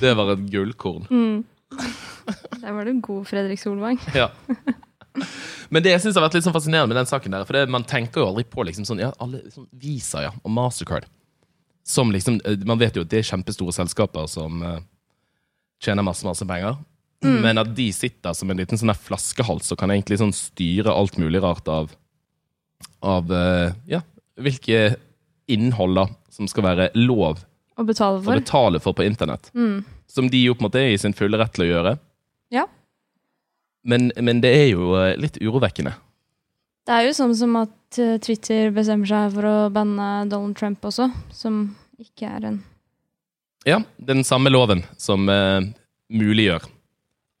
Det 0.00 0.14
var 0.18 0.34
et 0.34 0.46
gullkorn. 0.50 1.06
Der 2.60 2.72
var 2.72 2.84
du 2.84 2.98
god, 3.00 3.26
Fredrik 3.30 3.62
Solvang. 3.62 4.00
Ja. 4.14 4.30
Men 5.70 5.84
det 5.84 5.92
jeg 5.92 6.02
synes 6.02 6.16
har 6.18 6.24
vært 6.24 6.34
litt 6.34 6.46
sånn 6.46 6.54
fascinerende 6.56 6.90
med 6.90 6.98
den 6.98 7.06
saken 7.06 7.30
der, 7.36 7.44
for 7.46 7.54
det, 7.54 7.68
man 7.70 7.84
tenker 7.86 8.18
jo 8.24 8.32
aldri 8.32 8.42
på 8.50 8.64
liksom 8.66 8.86
sånn, 8.88 8.98
ja, 9.04 9.12
alle 9.22 9.44
sånn 9.54 9.68
Visa 9.78 10.24
ja, 10.24 10.32
og 10.42 10.50
Mastercard. 10.50 11.06
Som 11.84 12.12
liksom, 12.12 12.40
eh, 12.44 12.58
Man 12.64 12.80
vet 12.80 12.96
jo 12.96 13.04
at 13.04 13.12
det 13.12 13.20
er 13.20 13.28
kjempestore 13.28 13.74
selskaper 13.76 14.26
som 14.30 14.62
uh, 14.64 14.80
tjener 15.84 16.06
masse 16.06 16.24
masse 16.26 16.46
penger. 16.48 16.78
Men 17.24 17.58
at 17.58 17.70
de 17.76 17.86
sitter 17.94 18.34
som 18.36 18.50
en 18.52 18.58
liten 18.60 18.78
sånn 18.78 18.92
flaskehals 18.92 19.72
og 19.72 19.78
kan 19.80 19.92
egentlig 19.94 20.18
sånn 20.20 20.34
styre 20.36 20.92
alt 20.92 21.16
mulig 21.20 21.40
rart 21.40 21.68
av 21.72 21.94
Av 23.00 23.30
uh, 23.32 23.72
ja, 23.88 24.02
hvilke 24.36 24.96
innhold 25.48 25.96
da 25.96 26.06
som 26.32 26.48
skal 26.50 26.66
være 26.66 26.90
lov 26.96 27.40
Å 27.76 27.84
betale 27.84 28.20
å 28.20 28.24
for. 28.24 28.40
betale 28.40 28.80
for 28.80 28.96
på 28.96 29.06
internett. 29.06 29.50
Mm. 29.54 29.84
Som 30.10 30.28
de 30.32 30.42
jo 30.44 30.54
på 30.54 30.64
en 30.64 30.68
måte 30.68 30.82
er 30.82 30.92
i 30.94 31.00
sin 31.00 31.16
fulle 31.16 31.38
rett 31.40 31.52
til 31.56 31.64
å 31.64 31.68
gjøre. 31.70 31.94
Ja. 32.52 32.66
Men, 33.84 34.10
men 34.20 34.40
det 34.44 34.52
er 34.54 34.68
jo 34.72 34.92
litt 35.20 35.40
urovekkende. 35.42 35.94
Det 36.84 36.94
er 36.94 37.08
jo 37.08 37.16
sånn 37.16 37.34
som 37.36 37.56
at 37.58 37.98
Twitter 38.22 38.70
bestemmer 38.74 39.08
seg 39.08 39.34
for 39.34 39.48
å 39.48 39.56
banne 39.74 40.28
Donald 40.30 40.56
Trump 40.60 40.84
også, 40.86 41.08
som 41.34 41.64
ikke 42.00 42.28
er 42.28 42.48
en 42.50 42.62
Ja, 43.64 43.80
den 43.96 44.24
samme 44.24 44.50
loven 44.52 44.82
som 45.00 45.28
eh, 45.32 45.60
muliggjør 46.12 46.66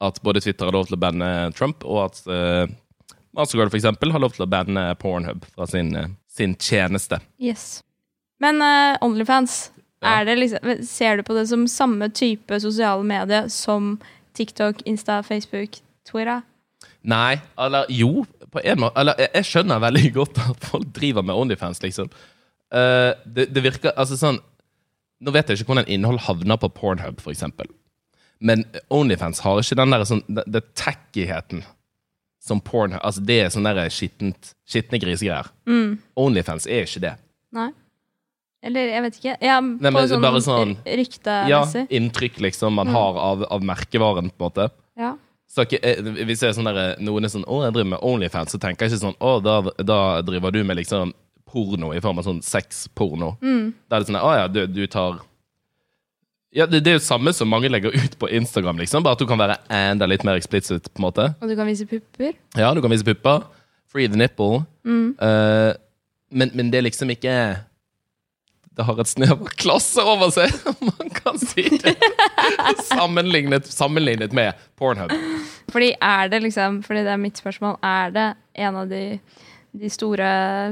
at 0.04 0.20
både 0.24 0.40
Twitter 0.40 0.68
har 0.68 0.74
lov 0.76 0.88
til 0.88 0.96
å 0.96 1.00
banne 1.00 1.28
Trump, 1.56 1.84
og 1.84 2.06
at 2.06 2.22
eh, 2.28 2.64
Mastercard 3.34 3.74
eksempel 3.74 4.12
har 4.14 4.22
lov 4.22 4.34
til 4.36 4.44
å 4.44 4.50
banne 4.50 4.86
Pornhub 5.00 5.44
fra 5.54 5.66
sin, 5.70 5.94
eh, 5.96 6.08
sin 6.30 6.54
tjeneste. 6.60 7.20
Yes. 7.40 7.82
Men 8.42 8.60
uh, 8.62 8.98
Onlyfans, 9.04 9.70
Ja. 10.02 10.18
er 10.20 10.24
det 10.28 10.34
liksom, 10.38 10.84
ser 10.84 11.16
du 11.16 11.22
på 11.22 11.34
det 11.36 11.46
som 11.48 11.66
samme 11.70 12.10
type 12.12 12.58
sosiale 12.60 13.04
medier 13.06 13.48
som 13.48 13.98
TikTok, 14.36 14.82
Insta, 14.84 15.22
Facebook, 15.22 15.78
Twitter? 16.08 16.42
Nei, 17.04 17.40
eller 17.58 17.86
jo, 17.88 18.26
på 18.52 18.60
en 18.64 18.80
måte. 18.80 19.00
Eller 19.00 19.14
jeg 19.32 19.44
skjønner 19.48 19.80
veldig 19.80 20.12
godt 20.18 20.40
at 20.44 20.68
folk 20.68 20.90
driver 20.96 21.24
med 21.24 21.36
Onlyfans, 21.36 21.80
liksom. 21.84 22.10
Eh, 22.74 23.12
det, 23.24 23.46
det 23.54 23.62
virker 23.62 23.94
Altså 23.94 24.18
sånn 24.18 24.40
Nå 25.22 25.30
vet 25.34 25.48
jeg 25.48 25.60
ikke 25.60 25.70
hvordan 25.70 25.88
innhold 25.94 26.24
havner 26.26 26.58
på 26.60 26.68
Pornhub, 26.74 27.20
eksempel. 27.30 27.68
Men 28.42 28.64
Onlyfans 28.92 29.40
har 29.44 29.60
ikke 29.62 29.78
den 29.78 29.94
der 29.94 30.02
sånn 30.08 30.24
Det, 30.26 30.42
det 30.50 30.64
tackigheten 30.76 31.62
som 32.44 32.60
Pornhub 32.60 33.00
Altså, 33.00 33.22
det 33.24 33.38
er 33.44 33.54
sånn 33.54 33.68
skittent 33.94 34.52
Skitne 34.68 35.00
grisegreier. 35.00 35.48
Mm. 35.70 35.98
Onlyfans 36.18 36.66
er 36.66 36.88
ikke 36.88 37.04
det. 37.06 37.14
Nei. 37.54 37.70
Eller 38.64 38.88
jeg 38.94 39.04
vet 39.04 39.18
ikke. 39.20 39.34
Ja, 39.44 39.58
Nei, 39.60 39.90
på 39.90 39.92
men 39.92 40.08
sånn, 40.08 40.22
bare 40.24 40.40
sånn- 40.40 40.70
ryktemessig. 40.88 41.82
Ja, 41.84 41.96
inntrykk 41.98 42.38
liksom 42.46 42.78
man 42.80 42.88
har 42.94 43.18
av, 43.20 43.44
av 43.52 43.64
merkevaren, 43.66 44.30
på 44.32 44.40
en 44.40 44.46
måte. 44.48 44.68
Ja. 44.96 45.10
Så 45.52 45.66
eh, 45.68 46.00
hvis 46.24 46.40
jeg 46.40 46.48
er 46.48 46.56
sånn 46.56 46.70
der, 46.70 46.96
noen 47.04 47.28
er 47.28 47.32
sånn 47.32 47.44
'Å, 47.44 47.58
jeg 47.66 47.74
driver 47.76 47.90
med 47.92 48.00
Onlyfans', 48.08 48.54
så 48.56 48.58
tenker 48.58 48.86
jeg 48.86 48.94
ikke 48.94 49.04
sånn 49.04 49.20
'Å, 49.20 49.34
da, 49.44 49.60
da 49.84 49.98
driver 50.24 50.50
du 50.50 50.64
med 50.64 50.80
liksom 50.80 51.12
porno 51.54 51.92
i 51.94 52.02
form 52.02 52.18
av 52.18 52.26
sånn 52.26 52.42
sexporno'. 52.42 53.36
Mm. 53.42 53.70
Da 53.86 53.96
er 53.96 54.02
det 54.02 54.10
sånn 54.10 54.20
'Å 54.20 54.34
ja, 54.40 54.48
du, 54.50 54.66
du 54.66 54.84
tar 54.90 55.22
Ja, 56.54 56.66
det, 56.70 56.84
det 56.86 56.92
er 56.92 56.98
jo 57.00 57.02
samme 57.02 57.32
som 57.34 57.50
mange 57.50 57.66
legger 57.66 57.90
ut 57.90 58.18
på 58.18 58.28
Instagram, 58.30 58.78
liksom, 58.78 59.02
bare 59.02 59.18
at 59.18 59.22
du 59.22 59.26
kan 59.26 59.40
være 59.40 59.56
enda 59.74 60.06
litt 60.06 60.22
mer 60.22 60.38
explicit, 60.38 60.86
på 60.86 61.00
en 61.00 61.06
måte. 61.08 61.24
Og 61.42 61.50
du 61.50 61.56
kan 61.58 61.66
vise 61.66 61.86
pupper. 61.86 62.36
Ja, 62.54 62.68
du 62.74 62.78
kan 62.82 62.92
vise 62.94 63.06
pupper. 63.06 63.42
Free 63.90 64.06
the 64.06 64.14
nipple. 64.16 64.62
Mm. 64.86 65.16
Uh, 65.18 65.74
men, 66.30 66.50
men 66.54 66.70
det 66.70 66.78
er 66.78 66.86
liksom 66.88 67.10
ikke 67.14 67.34
Det 68.74 68.86
har 68.86 69.00
et 69.00 69.10
snev 69.10 69.34
av 69.36 69.50
klasse 69.54 70.02
over 70.02 70.30
seg, 70.34 70.50
om 70.72 70.90
man 70.90 71.10
kan 71.14 71.38
si 71.38 71.66
det. 71.70 71.94
sammenlignet, 72.88 73.66
sammenlignet 73.70 74.34
med 74.34 74.58
Pornhub. 74.78 75.14
Fordi 75.70 75.92
er 76.02 76.30
det 76.30 76.42
liksom, 76.42 76.82
fordi 76.82 77.04
det 77.06 77.12
er 77.14 77.20
mitt 77.22 77.38
spørsmål, 77.38 77.76
er 77.82 78.10
det 78.14 78.26
en 78.66 78.80
av 78.82 78.90
de, 78.90 79.18
de 79.74 79.90
store 79.90 80.26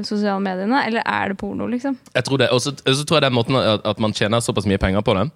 sosiale 0.07 0.39
mediene, 0.43 0.79
eller 0.87 1.03
er 1.03 1.33
det 1.33 1.39
porno, 1.41 1.67
liksom? 1.67 1.97
Jeg 2.15 2.23
tror 2.27 2.39
det, 2.39 2.49
Og 2.55 2.61
så 2.63 2.71
tror 3.03 3.17
jeg 3.19 3.25
den 3.25 3.35
måten 3.35 3.57
at, 3.59 3.83
at 3.85 3.99
man 3.99 4.15
tjener 4.15 4.43
såpass 4.43 4.67
mye 4.69 4.79
penger 4.79 5.03
på 5.03 5.15
det. 5.17 5.27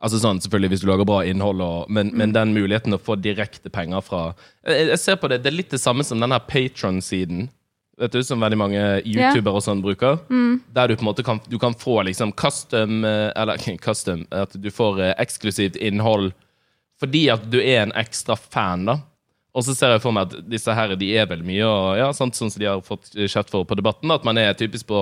Altså 0.00 0.20
sånn, 0.20 0.40
selvfølgelig 0.40 0.74
Hvis 0.74 0.82
du 0.84 0.88
lager 0.88 1.08
bra 1.08 1.20
innhold, 1.28 1.60
og, 1.60 1.90
men, 1.92 2.12
men 2.16 2.32
den 2.32 2.54
muligheten 2.56 2.96
å 2.96 3.00
få 3.02 3.18
direkte 3.20 3.72
penger 3.72 4.04
fra 4.04 4.20
jeg, 4.64 4.88
jeg 4.94 5.00
ser 5.02 5.18
på 5.20 5.28
Det 5.28 5.42
det 5.44 5.50
er 5.50 5.58
litt 5.58 5.74
det 5.74 5.82
samme 5.82 6.06
som 6.06 6.22
den 6.22 6.32
her 6.32 6.44
Patron-siden. 6.48 7.48
Vet 8.00 8.14
du, 8.14 8.22
Som 8.24 8.40
veldig 8.40 8.60
mange 8.60 8.84
youtubere 9.04 9.58
og 9.58 9.64
sånn 9.66 9.82
bruker. 9.84 10.22
Der 10.72 10.88
du 10.88 10.96
på 10.96 11.04
en 11.04 11.10
måte 11.10 11.26
kan, 11.26 11.42
du 11.50 11.58
kan 11.60 11.76
få 11.76 12.00
liksom 12.08 12.32
custom 12.32 13.04
eh, 13.04 13.28
Eller 13.36 13.60
custom, 13.82 14.24
at 14.30 14.56
du 14.56 14.70
får 14.72 15.02
eh, 15.02 15.16
eksklusivt 15.20 15.76
innhold 15.76 16.32
fordi 17.00 17.30
at 17.32 17.46
du 17.48 17.56
er 17.62 17.78
en 17.80 17.94
ekstra 17.96 18.34
fan. 18.36 18.82
da 18.84 18.98
og 19.50 19.66
så 19.66 19.74
ser 19.74 19.94
jeg 19.94 20.02
for 20.04 20.14
meg 20.14 20.28
at 20.30 20.48
disse 20.50 20.74
her 20.74 20.94
de 20.98 21.10
er 21.18 21.28
vel 21.30 21.42
mye 21.46 21.66
og, 21.66 21.86
ja, 21.98 22.08
sant, 22.14 22.38
sånn 22.38 22.52
som 22.52 22.62
de 22.62 22.68
har 22.70 22.82
fått 22.86 23.12
kjeft 23.18 23.50
for 23.50 23.66
på 23.66 23.78
Debatten. 23.78 24.12
At 24.14 24.26
man 24.26 24.38
er 24.38 24.54
typisk 24.54 24.86
på 24.90 25.00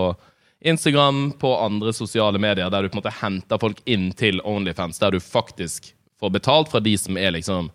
Instagram, 0.64 1.34
på 1.38 1.52
andre 1.60 1.92
sosiale 1.94 2.40
medier, 2.40 2.70
der 2.72 2.82
du 2.82 2.88
på 2.88 2.96
en 2.96 3.02
måte 3.02 3.16
henter 3.20 3.60
folk 3.60 3.82
inn 3.86 4.08
til 4.16 4.40
Onlyfans, 4.48 4.98
der 5.02 5.14
du 5.14 5.20
faktisk 5.22 5.92
får 6.18 6.32
betalt 6.34 6.72
fra 6.72 6.80
de 6.82 6.96
som 6.98 7.20
er 7.20 7.36
liksom 7.36 7.68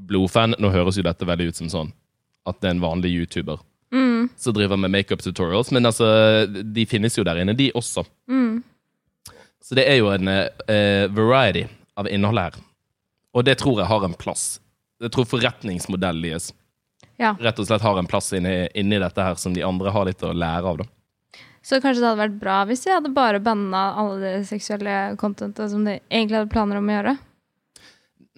blodfan. 0.00 0.54
Nå 0.62 0.70
høres 0.72 1.00
jo 1.00 1.04
dette 1.04 1.28
veldig 1.28 1.50
ut 1.50 1.60
som 1.60 1.72
sånn 1.72 1.90
at 2.48 2.62
det 2.62 2.70
er 2.70 2.78
en 2.78 2.86
vanlig 2.86 3.12
YouTuber 3.18 3.58
som 4.36 4.54
driver 4.54 4.76
med 4.76 4.90
makeup 4.90 5.22
tutorials, 5.22 5.70
men 5.70 5.86
altså, 5.86 6.06
de 6.46 6.86
finnes 6.86 7.18
jo 7.18 7.24
der 7.26 7.42
inne, 7.42 7.54
de 7.56 7.70
også. 7.76 8.04
Så 9.60 9.76
det 9.76 9.84
er 9.90 10.00
jo 10.00 10.10
en 10.12 10.28
uh, 10.30 11.04
variety 11.12 11.66
av 12.00 12.08
innhold 12.08 12.40
her. 12.40 12.58
Og 13.36 13.44
det 13.46 13.58
tror 13.60 13.80
jeg 13.80 13.90
har 13.90 14.04
en 14.06 14.16
plass. 14.18 14.60
Jeg 15.00 15.12
tror 15.14 15.28
forretningsmodellen 15.28 16.22
deres 16.24 16.50
Ja. 17.20 17.34
rett 17.40 17.58
og 17.58 17.66
slett 17.68 17.82
har 17.84 17.98
en 17.98 18.08
plass 18.08 18.32
inni, 18.36 18.68
inni 18.74 18.98
dette 19.00 19.22
her 19.24 19.34
som 19.40 19.54
de 19.54 19.62
andre 19.64 19.90
har 19.92 20.04
litt 20.08 20.22
å 20.24 20.32
lære 20.32 20.64
av. 20.64 20.78
da. 20.78 20.84
Så 21.62 21.80
kanskje 21.80 22.00
det 22.00 22.08
hadde 22.08 22.22
vært 22.22 22.38
bra 22.40 22.64
hvis 22.68 22.84
de 22.84 22.92
hadde 22.94 23.12
bare 23.12 23.40
banna 23.44 23.82
alle 24.00 24.20
det 24.20 24.46
seksuelle 24.48 25.16
contentet 25.20 25.70
som 25.70 25.84
de 25.84 25.98
egentlig 26.10 26.38
hadde 26.38 26.52
planer 26.52 26.80
om 26.80 26.88
å 26.88 26.94
gjøre. 26.96 27.18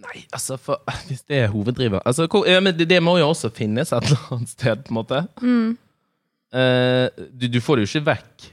Nei, 0.03 0.25
altså, 0.35 0.57
for, 0.59 0.83
hvis 1.09 1.22
det 1.31 1.44
er 1.44 1.53
hoveddriver 1.53 2.03
altså, 2.05 2.27
hvor, 2.27 2.46
ja, 2.51 2.59
men 2.61 2.75
det, 2.75 2.88
det 2.90 2.98
må 3.03 3.14
jo 3.20 3.29
også 3.31 3.53
finnes 3.55 3.92
et 3.94 4.09
eller 4.09 4.35
annet 4.35 4.51
sted, 4.51 4.83
på 4.83 4.90
en 4.94 4.98
måte. 4.98 5.22
Mm. 5.42 5.70
Uh, 6.53 7.07
du, 7.31 7.46
du 7.48 7.61
får 7.64 7.79
det 7.79 7.87
jo 7.87 7.90
ikke 7.92 8.09
vekk. 8.11 8.48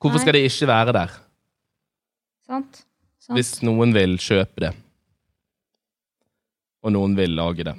Hvorfor 0.00 0.18
Nei. 0.18 0.24
skal 0.24 0.36
det 0.36 0.42
ikke 0.48 0.68
være 0.70 0.94
der? 0.96 1.14
Sant? 2.46 2.82
Sant? 3.20 3.36
Hvis 3.36 3.52
noen 3.66 3.92
vil 3.94 4.16
kjøpe 4.22 4.64
det, 4.64 4.72
og 6.86 6.94
noen 6.94 7.16
vil 7.18 7.34
lage 7.34 7.66
det. 7.66 7.74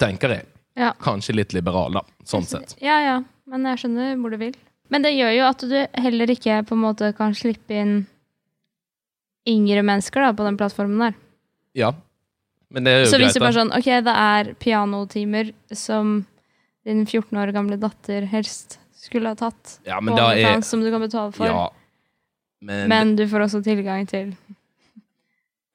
Tenker 0.00 0.36
jeg. 0.36 0.46
Ja. 0.76 0.92
Kanskje 1.00 1.34
litt 1.36 1.52
liberal, 1.56 1.96
da, 1.98 2.02
sånn 2.28 2.44
sett. 2.48 2.76
Ja, 2.84 2.98
ja. 3.04 3.16
Men 3.48 3.66
jeg 3.68 3.82
skjønner 3.82 4.14
hvor 4.20 4.32
du 4.32 4.38
vil. 4.40 4.54
Men 4.92 5.04
det 5.04 5.14
gjør 5.14 5.32
jo 5.32 5.44
at 5.48 5.64
du 5.68 5.76
heller 6.04 6.32
ikke 6.32 6.60
på 6.68 6.76
en 6.76 6.82
måte 6.84 7.12
kan 7.16 7.34
slippe 7.36 7.76
inn 7.76 7.94
yngre 9.48 9.82
mennesker 9.84 10.22
da, 10.24 10.32
på 10.36 10.46
den 10.46 10.58
plattformen 10.60 11.00
der. 11.06 11.16
Ja. 11.76 11.92
Men 12.72 12.86
det 12.86 12.92
er 12.92 13.02
jo 13.02 13.10
Så 13.12 13.20
hvis 13.20 13.36
du 13.36 13.40
bare 13.42 13.56
sånn, 13.56 13.72
ok, 13.76 13.88
det 14.04 14.16
er 14.24 14.52
pianotimer 14.60 15.52
som 15.76 16.22
din 16.88 17.04
14 17.06 17.36
år 17.40 17.52
gamle 17.56 17.76
datter 17.80 18.26
helst 18.30 18.78
skulle 19.02 19.32
ha 19.32 19.38
tatt 19.38 19.78
Ja, 19.86 20.00
men 20.00 20.14
på 20.14 20.18
da 20.18 20.30
er 20.38 20.62
som 20.66 20.82
du 20.82 20.90
kan 20.92 21.02
betale 21.02 21.32
for, 21.36 21.48
Ja. 21.48 21.68
Men, 22.62 22.86
men 22.88 23.16
du 23.18 23.24
får 23.26 23.48
også 23.48 23.58
tilgang 23.66 24.06
til 24.06 24.36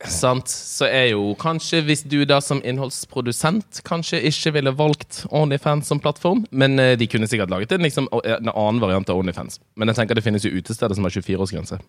sant, 0.05 0.45
så 0.51 0.85
er 0.85 1.07
jo 1.15 1.31
kanskje 1.41 1.79
hvis 1.87 2.03
du 2.05 2.19
da 2.29 2.37
som 2.43 2.59
innholdsprodusent 2.61 3.79
kanskje 3.87 4.19
ikke 4.29 4.51
ville 4.53 4.73
valgt 4.77 5.23
OnlyFans 5.33 5.89
som 5.89 6.01
plattform, 6.03 6.43
men 6.51 6.77
eh, 6.79 6.93
de 6.99 7.07
kunne 7.09 7.25
sikkert 7.29 7.49
laget 7.49 7.73
en, 7.73 7.81
liksom, 7.81 8.05
en 8.13 8.51
annen 8.53 8.81
variant 8.83 9.09
av 9.09 9.17
OnlyFans. 9.17 9.57
Men 9.75 9.89
jeg 9.89 9.97
tenker 9.97 10.19
det 10.19 10.25
finnes 10.27 10.45
jo 10.45 10.53
utesteder 10.53 10.93
som 10.93 11.07
har 11.07 11.15
24-årsgrense. 11.17 11.79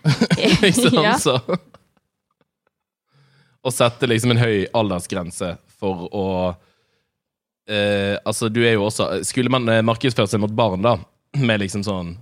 Ikke 0.64 0.72
sant? 0.72 1.02
ja. 1.04 1.18
Så 1.20 1.36
Å 3.60 3.70
sette 3.74 4.08
liksom 4.08 4.32
en 4.32 4.40
høy 4.40 4.64
aldersgrense 4.76 5.54
for 5.80 6.06
å 6.16 6.24
eh, 7.68 8.16
Altså, 8.24 8.48
du 8.48 8.62
er 8.64 8.78
jo 8.78 8.86
også 8.86 9.10
Skulle 9.28 9.52
man 9.52 9.68
eh, 9.68 9.82
markedsføre 9.84 10.28
seg 10.30 10.40
mot 10.40 10.52
barn, 10.56 10.80
da, 10.84 10.94
med 11.36 11.60
liksom 11.60 11.84
sånn 11.84 12.14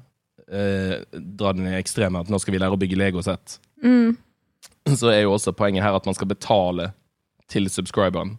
eh, 0.50 0.98
Dra 1.14 1.54
den 1.54 1.70
i 1.70 1.76
ekstreme 1.78 2.24
at 2.24 2.30
nå 2.32 2.42
skal 2.42 2.56
vi 2.56 2.62
lære 2.62 2.74
å 2.74 2.80
bygge 2.82 2.98
legosett, 2.98 3.60
Mm. 3.78 4.16
Så 4.96 5.10
er 5.12 5.22
jo 5.24 5.34
også 5.34 5.52
poenget 5.56 5.84
her 5.84 5.96
at 5.96 6.06
man 6.08 6.14
skal 6.16 6.30
betale 6.30 6.92
til 7.50 7.68
subscriberen. 7.72 8.36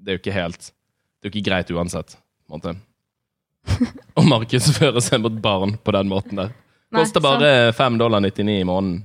Det 0.00 0.12
er 0.12 0.16
jo 0.18 0.22
ikke 0.22 0.36
helt 0.36 0.70
Det 1.20 1.28
er 1.28 1.30
jo 1.30 1.34
ikke 1.36 1.50
greit 1.50 1.70
uansett, 1.74 2.14
på 2.48 2.54
en 2.54 2.60
måte. 2.60 2.74
Å 4.18 4.22
markedsføre 4.24 5.02
seg 5.04 5.20
mot 5.20 5.36
barn 5.44 5.74
på 5.84 5.92
den 5.92 6.08
måten 6.08 6.40
der. 6.40 6.54
Koster 6.94 7.22
bare 7.22 7.72
5 7.76 7.98
dollar 8.00 8.22
99 8.24 8.60
i 8.62 8.64
måneden. 8.64 9.02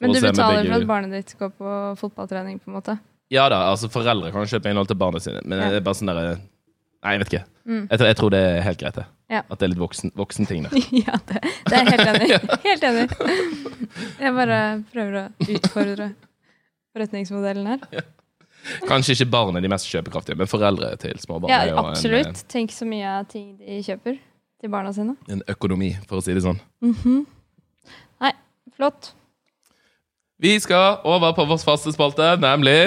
Men 0.00 0.12
du 0.12 0.20
betaler 0.20 0.64
for 0.66 0.80
at 0.80 0.88
barnet 0.88 1.12
ditt 1.14 1.36
går 1.38 1.52
på 1.54 1.74
fotballtrening, 2.00 2.58
på 2.58 2.70
en 2.72 2.78
måte. 2.78 2.96
Ja 3.32 3.46
da, 3.52 3.62
altså 3.70 3.88
foreldre 3.92 4.32
kan 4.34 4.48
kjøpe 4.48 4.72
innhold 4.72 4.88
til 4.90 4.98
barna 5.00 5.20
sine, 5.22 5.40
men 5.44 5.60
Ja. 5.60 5.68
det 5.70 5.80
er 5.80 5.86
bare 5.86 6.00
sånn 6.00 6.10
der 6.12 6.36
Nei, 7.04 7.12
jeg 7.12 7.20
vet 7.20 7.32
ikke. 7.34 7.44
Mm. 7.68 7.80
Jeg, 7.90 7.98
tror, 7.98 8.06
jeg 8.08 8.16
tror 8.16 8.30
det 8.32 8.38
er 8.40 8.62
helt 8.64 8.78
greit, 8.80 8.94
det. 8.96 9.02
Ja. 9.34 9.40
At 9.50 9.58
det 9.60 9.66
er 9.66 9.72
litt 9.74 9.80
voksen, 10.14 10.46
ting 10.48 10.66
der. 10.66 10.74
ja, 11.04 11.16
det, 11.28 11.40
det 11.68 11.74
er 11.74 11.80
jeg 11.80 11.94
helt 11.94 12.10
enig. 12.12 12.58
Helt 12.68 12.84
enig. 12.90 13.06
Jeg 14.20 14.34
bare 14.36 14.58
prøver 14.92 15.16
å 15.20 15.24
utfordre 15.56 16.10
forretningsmodellen 16.94 17.66
her. 17.74 18.04
Kanskje 18.88 19.12
ikke 19.18 19.26
barn 19.34 19.58
er 19.58 19.64
de 19.64 19.68
mest 19.68 19.88
kjøpekraftige, 19.90 20.38
men 20.40 20.48
foreldre 20.48 20.94
til 21.02 21.18
små 21.20 21.40
barn 21.42 21.52
Ja, 21.52 21.74
absolutt. 21.82 22.30
en. 22.30 22.38
Tenk 22.48 22.72
så 22.72 22.86
mye 22.88 23.10
av 23.18 23.26
ting 23.28 23.50
de 23.58 23.80
kjøper 23.84 24.16
til 24.62 24.72
barna 24.72 24.92
sine. 24.96 25.16
eh, 25.28 25.34
en 25.36 25.42
økonomi, 25.52 25.90
for 26.08 26.22
å 26.22 26.24
si 26.24 26.32
det 26.36 26.44
sånn. 26.46 26.60
Nei, 26.80 28.32
flott. 28.78 29.10
Vi 30.40 30.54
skal 30.64 31.02
over 31.04 31.34
på 31.36 31.44
vår 31.50 31.60
faste 31.62 31.92
spalte, 31.94 32.30
nemlig 32.40 32.78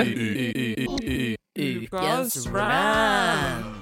Ukas 1.58 2.46
rant. 2.54 3.77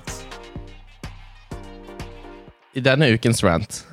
I 2.75 2.79
denne 2.83 3.07
ukens 3.15 3.43
rant 3.43 3.85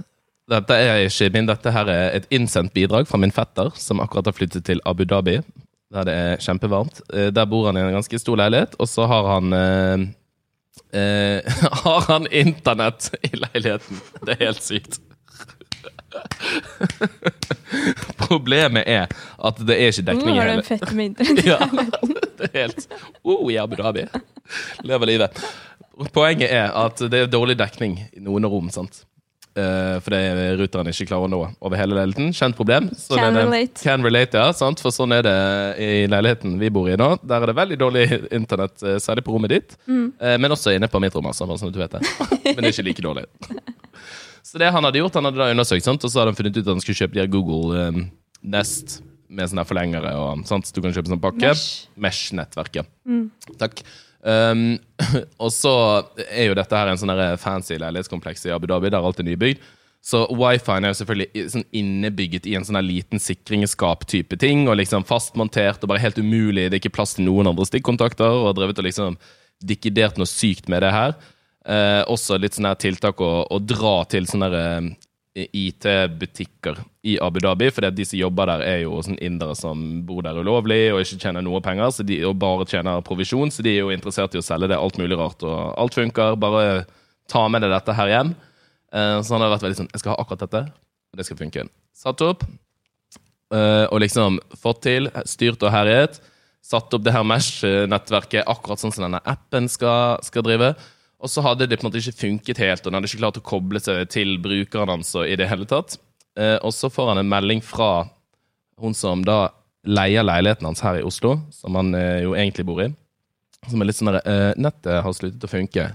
Dette 0.51 0.75
er 0.75 1.05
ikke 1.07 1.31
min, 1.37 1.47
dette 1.49 1.71
her 1.73 1.87
er 1.89 2.11
et 2.19 2.27
innsendt 2.35 2.73
bidrag 2.75 3.07
fra 3.09 3.19
min 3.21 3.31
fetter, 3.33 3.71
som 3.79 4.01
akkurat 4.03 4.27
har 4.29 4.35
flyttet 4.37 4.65
til 4.67 4.81
Abu 4.85 5.05
Dhabi, 5.09 5.37
der 5.95 6.05
det 6.09 6.15
er 6.17 6.37
kjempevarmt. 6.43 7.01
Eh, 7.15 7.31
Der 7.33 7.47
bor 7.49 7.67
han 7.69 7.77
i 7.79 7.81
en 7.81 7.95
ganske 7.95 8.19
stor 8.19 8.37
leilighet, 8.37 8.75
og 8.83 8.89
så 8.91 9.07
har 9.09 9.25
han 9.31 9.53
eh, 9.57 9.99
eh, 10.99 11.41
Har 11.85 12.01
han 12.11 12.27
internett 12.27 13.11
i 13.23 13.31
leiligheten. 13.33 14.01
Det 14.27 14.33
er 14.35 14.45
helt 14.51 14.63
sykt. 14.67 14.99
Problemet 18.27 18.83
er 18.87 19.07
at 19.39 19.57
det 19.63 19.77
er 19.79 19.87
ikke 19.95 20.03
dekning 20.11 20.37
i 20.37 20.41
hele 20.41 20.43
Nå 20.43 20.43
har 20.43 20.49
du 20.49 20.53
en 20.59 20.65
fett 20.69 20.93
med 20.93 21.05
internett. 21.13 21.47
ja, 21.53 21.59
det 22.39 22.45
er 22.51 22.55
helt 22.59 22.83
oh, 23.23 23.53
i 23.53 23.57
Abu 23.63 23.75
Dhabi. 23.79 24.05
Lever 24.85 25.07
livet. 25.09 25.31
Poenget 26.13 26.51
er 26.51 26.71
at 26.73 27.01
det 27.13 27.27
er 27.27 27.33
dårlig 27.33 27.59
dekning 27.61 27.99
i 28.13 28.23
noen 28.23 28.47
rom. 28.49 28.71
sant? 28.73 29.05
Eh, 29.53 29.99
fordi 30.01 30.19
ruteren 30.57 30.89
ikke 30.89 31.11
klarer 31.11 31.29
å 31.29 31.31
nå 31.31 31.41
over 31.61 31.77
hele 31.77 31.97
leiligheten. 31.99 32.31
Kjent 32.33 32.57
problem. 32.57 32.89
Så 32.97 33.19
Can 33.19 33.37
det. 33.37 33.45
relate. 33.45 33.83
Can 33.85 34.07
relate, 34.07 34.41
ja. 34.41 34.55
sant? 34.57 34.81
For 34.81 34.95
sånn 34.95 35.13
er 35.13 35.27
det 35.27 35.37
i 35.77 35.91
leiligheten 36.09 36.57
vi 36.61 36.71
bor 36.73 36.89
i 36.89 36.97
nå. 36.97 37.11
Der 37.21 37.45
er 37.45 37.53
det 37.53 37.59
veldig 37.59 37.79
dårlig 37.83 38.07
internett, 38.33 38.81
eh, 38.83 38.97
særlig 39.03 39.27
på 39.27 39.35
rommet 39.35 39.53
ditt. 39.53 39.77
Mm. 39.87 40.07
Uh, 40.17 40.37
men 40.41 40.57
også 40.57 40.73
inne 40.73 40.89
på 40.89 41.01
mitt 41.05 41.15
rom, 41.15 41.29
altså, 41.29 41.45
sånn 41.45 41.69
at 41.69 41.77
du 41.77 41.83
vet 41.83 41.99
det. 41.99 42.03
Men 42.57 42.63
det 42.63 42.71
er 42.71 42.73
ikke 42.73 42.89
like 42.89 43.05
dårlig. 43.05 43.27
Så 44.43 44.59
det 44.61 44.73
han 44.73 44.85
hadde 44.85 44.99
gjort, 44.99 45.15
han 45.21 45.29
hadde 45.29 45.41
da 45.41 45.53
undersøkt, 45.53 45.85
sant? 45.85 46.05
og 46.05 46.11
så 46.11 46.23
hadde 46.23 46.33
han 46.33 46.39
funnet 46.39 46.57
ut 46.57 46.65
at 46.65 46.73
han 46.73 46.83
skulle 46.83 46.99
kjøpe 46.99 47.17
de 47.17 47.23
her 47.23 47.31
Google 47.31 47.85
um, 47.93 48.07
Nest 48.43 48.99
med 49.33 49.49
sånne 49.53 49.65
forlengere. 49.69 50.15
Og, 50.19 50.43
sant? 50.49 50.69
Så 50.69 50.77
du 50.77 50.81
kan 50.85 50.97
kjøpe 50.97 51.13
sånn 51.13 51.23
pakke. 51.23 51.53
Mesh. 51.53 51.87
Mesh 51.97 52.33
mm. 52.33 53.29
Takk. 53.61 53.85
Um, 54.23 54.79
og 55.43 55.51
så 55.55 55.75
er 56.29 56.51
jo 56.51 56.59
dette 56.59 56.79
her 56.79 56.91
en 56.91 57.01
sånn 57.01 57.15
fancy 57.43 57.79
leilighetskompleks 57.81 58.47
i 58.47 58.55
Abu 58.55 58.69
Dhabi, 58.71 58.93
der 58.93 59.03
alt 59.03 59.23
er 59.23 59.27
nybygd. 59.27 59.63
Så 60.03 60.25
wifien 60.35 60.83
er 60.83 60.91
jo 60.91 60.99
selvfølgelig 60.99 61.45
sånn 61.53 61.67
innebygget 61.79 62.49
i 62.51 62.57
en 62.59 62.65
sånn 62.67 62.81
liten 62.83 63.23
sikringsskap-type 63.23 64.35
ting, 64.43 64.65
og 64.67 64.81
liksom 64.81 65.07
fastmontert 65.07 65.85
og 65.85 65.93
bare 65.93 66.03
helt 66.03 66.19
umulig. 66.19 66.67
Det 66.67 66.75
er 66.75 66.83
ikke 66.83 66.97
plass 66.97 67.15
til 67.15 67.29
noen 67.29 67.53
andre 67.53 67.69
stikkontakter, 67.69 68.27
og 68.27 68.49
har 68.51 68.57
drevet 68.59 68.83
og 68.83 68.89
liksom 68.89 69.19
dikidert 69.63 70.19
noe 70.19 70.27
sykt 70.27 70.67
med 70.73 70.83
det 70.83 70.91
her. 70.91 71.15
Eh, 71.71 72.03
også 72.11 72.41
litt 72.43 72.59
sånn 72.59 72.67
her 72.67 72.81
tiltak 72.83 73.23
å, 73.23 73.31
å 73.47 73.61
dra 73.63 74.01
til 74.11 74.27
sånne 74.27 74.51
her, 74.51 74.59
eh, 74.59 75.12
IT-butikker 75.35 76.77
i 77.09 77.17
Abu 77.25 77.41
Dhabi, 77.41 77.71
at 77.73 77.97
de 77.97 78.05
som 78.05 78.19
jobber 78.19 78.51
der, 78.51 78.65
er 78.69 78.81
jo 78.83 78.99
sånn 79.05 79.17
indere 79.25 79.55
som 79.57 80.03
bor 80.07 80.21
der 80.25 80.37
ulovlig 80.37 80.93
og 80.93 81.01
ikke 81.01 81.21
tjener 81.23 81.45
noe 81.45 81.63
penger, 81.65 81.95
de, 82.05 82.19
og 82.29 82.37
bare 82.41 82.67
tjener 82.69 83.05
provisjon, 83.07 83.51
så 83.51 83.65
de 83.65 83.73
er 83.73 83.81
jo 83.81 83.95
interessert 83.95 84.37
i 84.37 84.43
å 84.43 84.45
selge 84.45 84.69
det 84.73 84.81
alt 84.81 84.99
mulig 85.01 85.17
rart. 85.17 85.41
Og 85.47 85.73
alt 85.81 85.97
funker, 85.97 86.37
bare 86.41 86.85
ta 87.33 87.47
med 87.49 87.65
deg 87.65 87.73
dette 87.73 87.97
her 87.97 88.13
hjem. 88.13 88.35
Eh, 88.93 89.19
så 89.25 89.37
han 89.37 89.47
har 89.47 89.55
vært 89.55 89.65
veldig 89.65 89.79
sånn 89.79 89.93
Jeg 89.95 90.03
skal 90.03 90.13
ha 90.13 90.21
akkurat 90.21 90.45
dette, 90.45 90.63
og 90.69 91.21
det 91.21 91.27
skal 91.29 91.41
funke. 91.41 91.65
Satt 91.97 92.25
opp, 92.27 92.45
eh, 93.57 93.87
og 93.89 94.03
liksom 94.05 94.37
fått 94.61 94.85
til, 94.85 95.09
styrt 95.25 95.65
og 95.65 95.73
herjet. 95.73 96.21
Satt 96.63 96.93
opp 96.95 97.03
det 97.03 97.15
her 97.17 97.25
Mesh-nettverket 97.27 98.47
akkurat 98.47 98.79
sånn 98.79 98.93
som 98.95 99.09
denne 99.09 99.23
appen 99.25 99.65
skal, 99.73 100.21
skal 100.23 100.45
drive. 100.45 100.75
Og 101.23 101.31
så 101.31 101.43
hadde 101.45 101.69
det 101.71 101.79
på 101.79 101.87
en 101.87 101.91
måte 101.91 102.01
ikke 102.03 102.19
funket 102.19 102.61
helt, 102.63 102.83
og 102.83 102.91
han 102.91 102.99
hadde 102.99 103.11
ikke 103.11 103.21
klart 103.23 103.39
å 103.39 103.45
koble 103.47 103.83
seg 103.83 104.09
til 104.11 104.35
brukeren 104.43 104.91
hans 104.91 105.15
i 105.23 105.37
det 105.39 105.47
hele 105.51 105.69
tatt. 105.71 105.95
Eh, 106.39 106.57
og 106.65 106.75
så 106.75 106.91
får 106.91 107.13
han 107.13 107.23
en 107.23 107.31
melding 107.31 107.63
fra 107.63 108.09
hun 108.83 108.97
som 108.97 109.23
da 109.27 109.53
leier 109.87 110.27
leiligheten 110.27 110.67
hans 110.67 110.83
her 110.83 110.99
i 110.99 111.07
Oslo, 111.07 111.37
som 111.55 111.79
han 111.79 111.95
eh, 111.95 112.25
jo 112.25 112.35
egentlig 112.35 112.67
bor 112.67 112.83
i. 112.83 112.89
Som 113.71 113.83
er 113.83 113.91
litt 113.91 113.99
sånn 113.99 114.11
der 114.11 114.21
eh, 114.27 114.51
Nettet 114.59 115.03
har 115.05 115.15
sluttet 115.15 115.47
å 115.47 115.53
funke. 115.53 115.93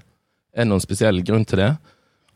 Er 0.56 0.64
det 0.64 0.70
noen 0.72 0.84
spesiell 0.84 1.20
grunn 1.28 1.46
til 1.48 1.60
det? 1.60 1.74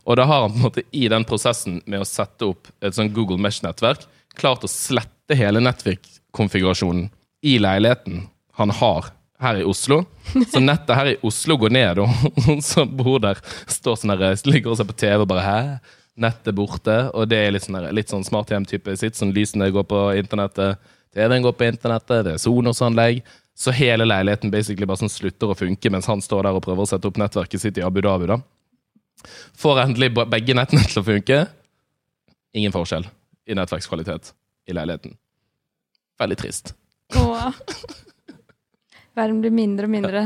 Og 0.04 0.17
da 0.17 0.25
har 0.27 0.43
han 0.43 0.51
på 0.51 0.60
en 0.60 0.65
måte 0.65 0.84
i 0.97 1.06
den 1.12 1.25
prosessen 1.27 1.80
med 1.86 2.04
å 2.04 2.10
sette 2.10 2.49
opp 2.49 2.67
et 2.82 2.97
sånn 2.97 3.13
Google 3.15 3.39
Mesh-nettverk 3.39 4.04
klart 4.36 4.65
å 4.65 4.71
slette 4.71 5.38
hele 5.38 5.62
nettverkkonfigurasjonen 5.63 7.10
i 7.47 7.58
leiligheten 7.62 8.25
han 8.60 8.73
har 8.82 9.12
her 9.41 9.62
i 9.62 9.65
Oslo. 9.67 10.04
Så 10.51 10.62
nettet 10.62 10.95
her 10.95 11.10
i 11.12 11.17
Oslo 11.27 11.58
går 11.60 11.73
ned, 11.73 11.99
og 12.04 12.45
hun 12.45 12.62
som 12.65 12.89
bor 12.97 13.19
der, 13.23 13.41
står 13.67 13.97
sånn 13.99 14.13
der, 14.15 14.38
ligger 14.47 14.73
og 14.73 14.80
ser 14.80 14.88
på 14.89 14.97
TV 15.01 15.25
og 15.25 15.30
bare 15.32 15.45
Hæ? 15.45 15.60
Nettet 16.21 16.56
borte? 16.56 16.95
Og 17.17 17.30
det 17.32 17.39
er 17.39 17.54
litt 17.56 17.65
sånn, 17.65 17.80
der, 17.80 17.93
litt 17.95 18.12
sånn 18.12 18.25
smart 18.27 18.51
hjem-type 18.51 18.93
sitt. 18.99 19.17
Sånn 19.17 19.32
lysene 19.36 19.71
går 19.73 19.86
på 19.89 20.01
internettet, 20.19 20.82
TV-en 21.15 21.45
går 21.45 21.56
på 21.58 21.67
internettet, 21.67 22.25
det 22.27 22.36
er 22.36 22.41
Sonos-anlegg. 22.43 23.23
Så 23.58 23.73
hele 23.75 24.08
leiligheten 24.08 24.51
basically 24.54 24.88
bare 24.88 25.01
sånn 25.01 25.12
slutter 25.12 25.51
å 25.51 25.58
funke 25.58 25.91
mens 25.93 26.08
han 26.10 26.21
står 26.23 26.47
der 26.47 26.58
og 26.58 26.63
prøver 26.65 26.86
å 26.86 26.89
sette 26.89 27.10
opp 27.10 27.19
nettverket 27.19 27.63
sitt 27.63 27.80
i 27.80 27.86
Abu 27.86 28.01
Dhabi. 28.04 28.30
da. 28.32 28.39
Får 29.60 29.82
endelig 29.84 30.12
begge 30.19 30.56
nettene 30.58 30.86
til 30.88 31.01
å 31.01 31.08
funke. 31.08 31.41
Ingen 32.58 32.75
forskjell 32.75 33.08
i 33.47 33.58
nettverkskvalitet 33.58 34.34
i 34.69 34.77
leiligheten. 34.77 35.17
Veldig 36.21 36.39
trist. 36.39 36.73
Åh. 37.15 37.51
Verden 39.22 39.42
blir 39.44 39.54
mindre 39.54 39.88
og 39.88 39.94
mindre. 39.94 40.24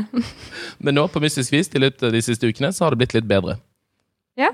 Men 0.84 0.96
nå, 0.96 1.06
på 1.12 1.22
mystisk 1.22 1.52
vis, 1.54 1.70
i 1.74 1.82
løpet 1.82 2.14
de 2.14 2.22
siste 2.24 2.48
ukene, 2.48 2.72
så 2.74 2.86
har 2.86 2.94
det 2.94 3.02
blitt 3.02 3.14
litt 3.16 3.28
bedre. 3.28 3.58
Ja. 4.40 4.50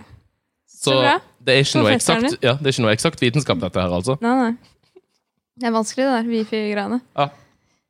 Så, 0.66 0.90
Så 0.90 0.98
bra. 0.98 1.16
det, 1.38 1.54
er 1.54 1.64
ikke 1.64 1.82
noe 1.82 1.94
eksakt, 1.94 2.36
ja, 2.42 2.56
det 2.58 2.68
er 2.70 2.74
ikke 2.74 2.84
noe 2.86 2.94
eksakt 2.96 3.22
vitenskap, 3.22 3.60
dette 3.62 3.82
her, 3.82 3.94
altså. 3.94 4.16
Nei, 4.24 4.34
nei. 4.40 5.02
Det 5.62 5.68
er 5.68 5.74
vanskelig, 5.74 6.06
det 6.08 6.14
der 6.16 6.30
wifi-greiene. 6.32 6.98
Ja. 7.18 7.28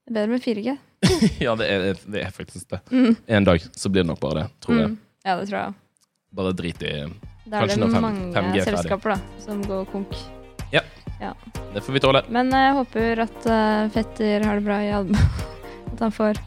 Det 0.02 0.12
er 0.12 0.18
bedre 0.18 0.34
med 0.34 0.44
4G. 0.44 0.78
Ja, 1.42 1.56
det 1.58 1.66
er, 1.66 1.86
det 2.14 2.20
er 2.22 2.34
faktisk 2.34 2.68
det. 2.70 2.82
Mm. 2.92 3.16
En 3.26 3.48
dag 3.48 3.64
så 3.74 3.90
blir 3.90 4.04
det 4.04 4.10
nok 4.12 4.20
bare 4.22 4.42
det, 4.42 4.46
tror 4.62 4.78
jeg. 4.78 4.92
Mm. 4.92 5.00
Ja, 5.24 5.38
det 5.40 5.48
tror 5.48 5.58
jeg. 5.58 5.74
Bare 6.36 6.54
drit 6.56 6.86
i 6.86 6.94
Da 7.50 7.64
er 7.64 7.74
det 7.74 7.90
mange 7.96 8.30
5G 8.36 8.62
er 8.62 8.70
selskaper 8.70 9.16
da, 9.16 9.18
som 9.42 9.64
går 9.66 9.88
konk. 9.90 10.14
Det 11.74 11.80
får 11.80 11.92
vi 11.92 12.00
tåle. 12.00 12.22
Men 12.28 12.50
jeg 12.52 12.74
håper 12.76 13.22
at 13.24 13.46
uh, 13.48 13.88
fetter 13.94 14.44
har 14.44 14.60
det 14.60 14.66
bra 14.66 14.82
i 14.84 14.92
Alba. 14.92 15.24
At 16.02 16.08
han 16.08 16.14
får 16.16 16.38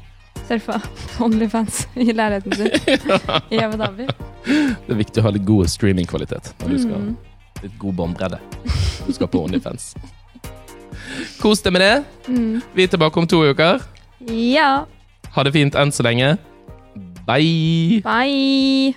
surfa 0.50 0.82
Onlyfans 1.24 1.86
i 1.96 2.10
leiligheten 2.12 2.56
sin 2.60 2.68
i 3.56 3.62
Abu 3.64 3.78
Dhabi. 3.80 4.08
Det 4.46 4.92
er 4.92 5.00
viktig 5.00 5.22
å 5.24 5.26
ha 5.30 5.32
litt 5.32 5.46
god 5.48 5.70
streamingkvalitet 5.72 6.52
når 6.60 6.74
du 6.76 6.82
skal 6.84 7.00
Mm. 7.00 7.14
litt 7.64 7.78
god 7.80 7.96
båndbredde. 7.96 8.40
Du 9.08 9.14
skal 9.16 9.30
på 9.32 9.46
OnlyFans. 9.46 9.94
Kos 11.40 11.64
deg 11.64 11.74
med 11.74 11.82
det. 11.86 11.94
Mm. 12.28 12.60
Vi 12.76 12.84
er 12.84 12.92
tilbake 12.92 13.18
om 13.24 13.28
to 13.32 13.40
uker. 13.48 13.80
Ja. 14.28 14.84
Ha 15.38 15.44
det 15.48 15.56
fint 15.56 15.76
enn 15.80 15.96
så 15.96 16.04
lenge. 16.06 16.36
Bye! 17.26 18.02
Bye! 18.04 18.94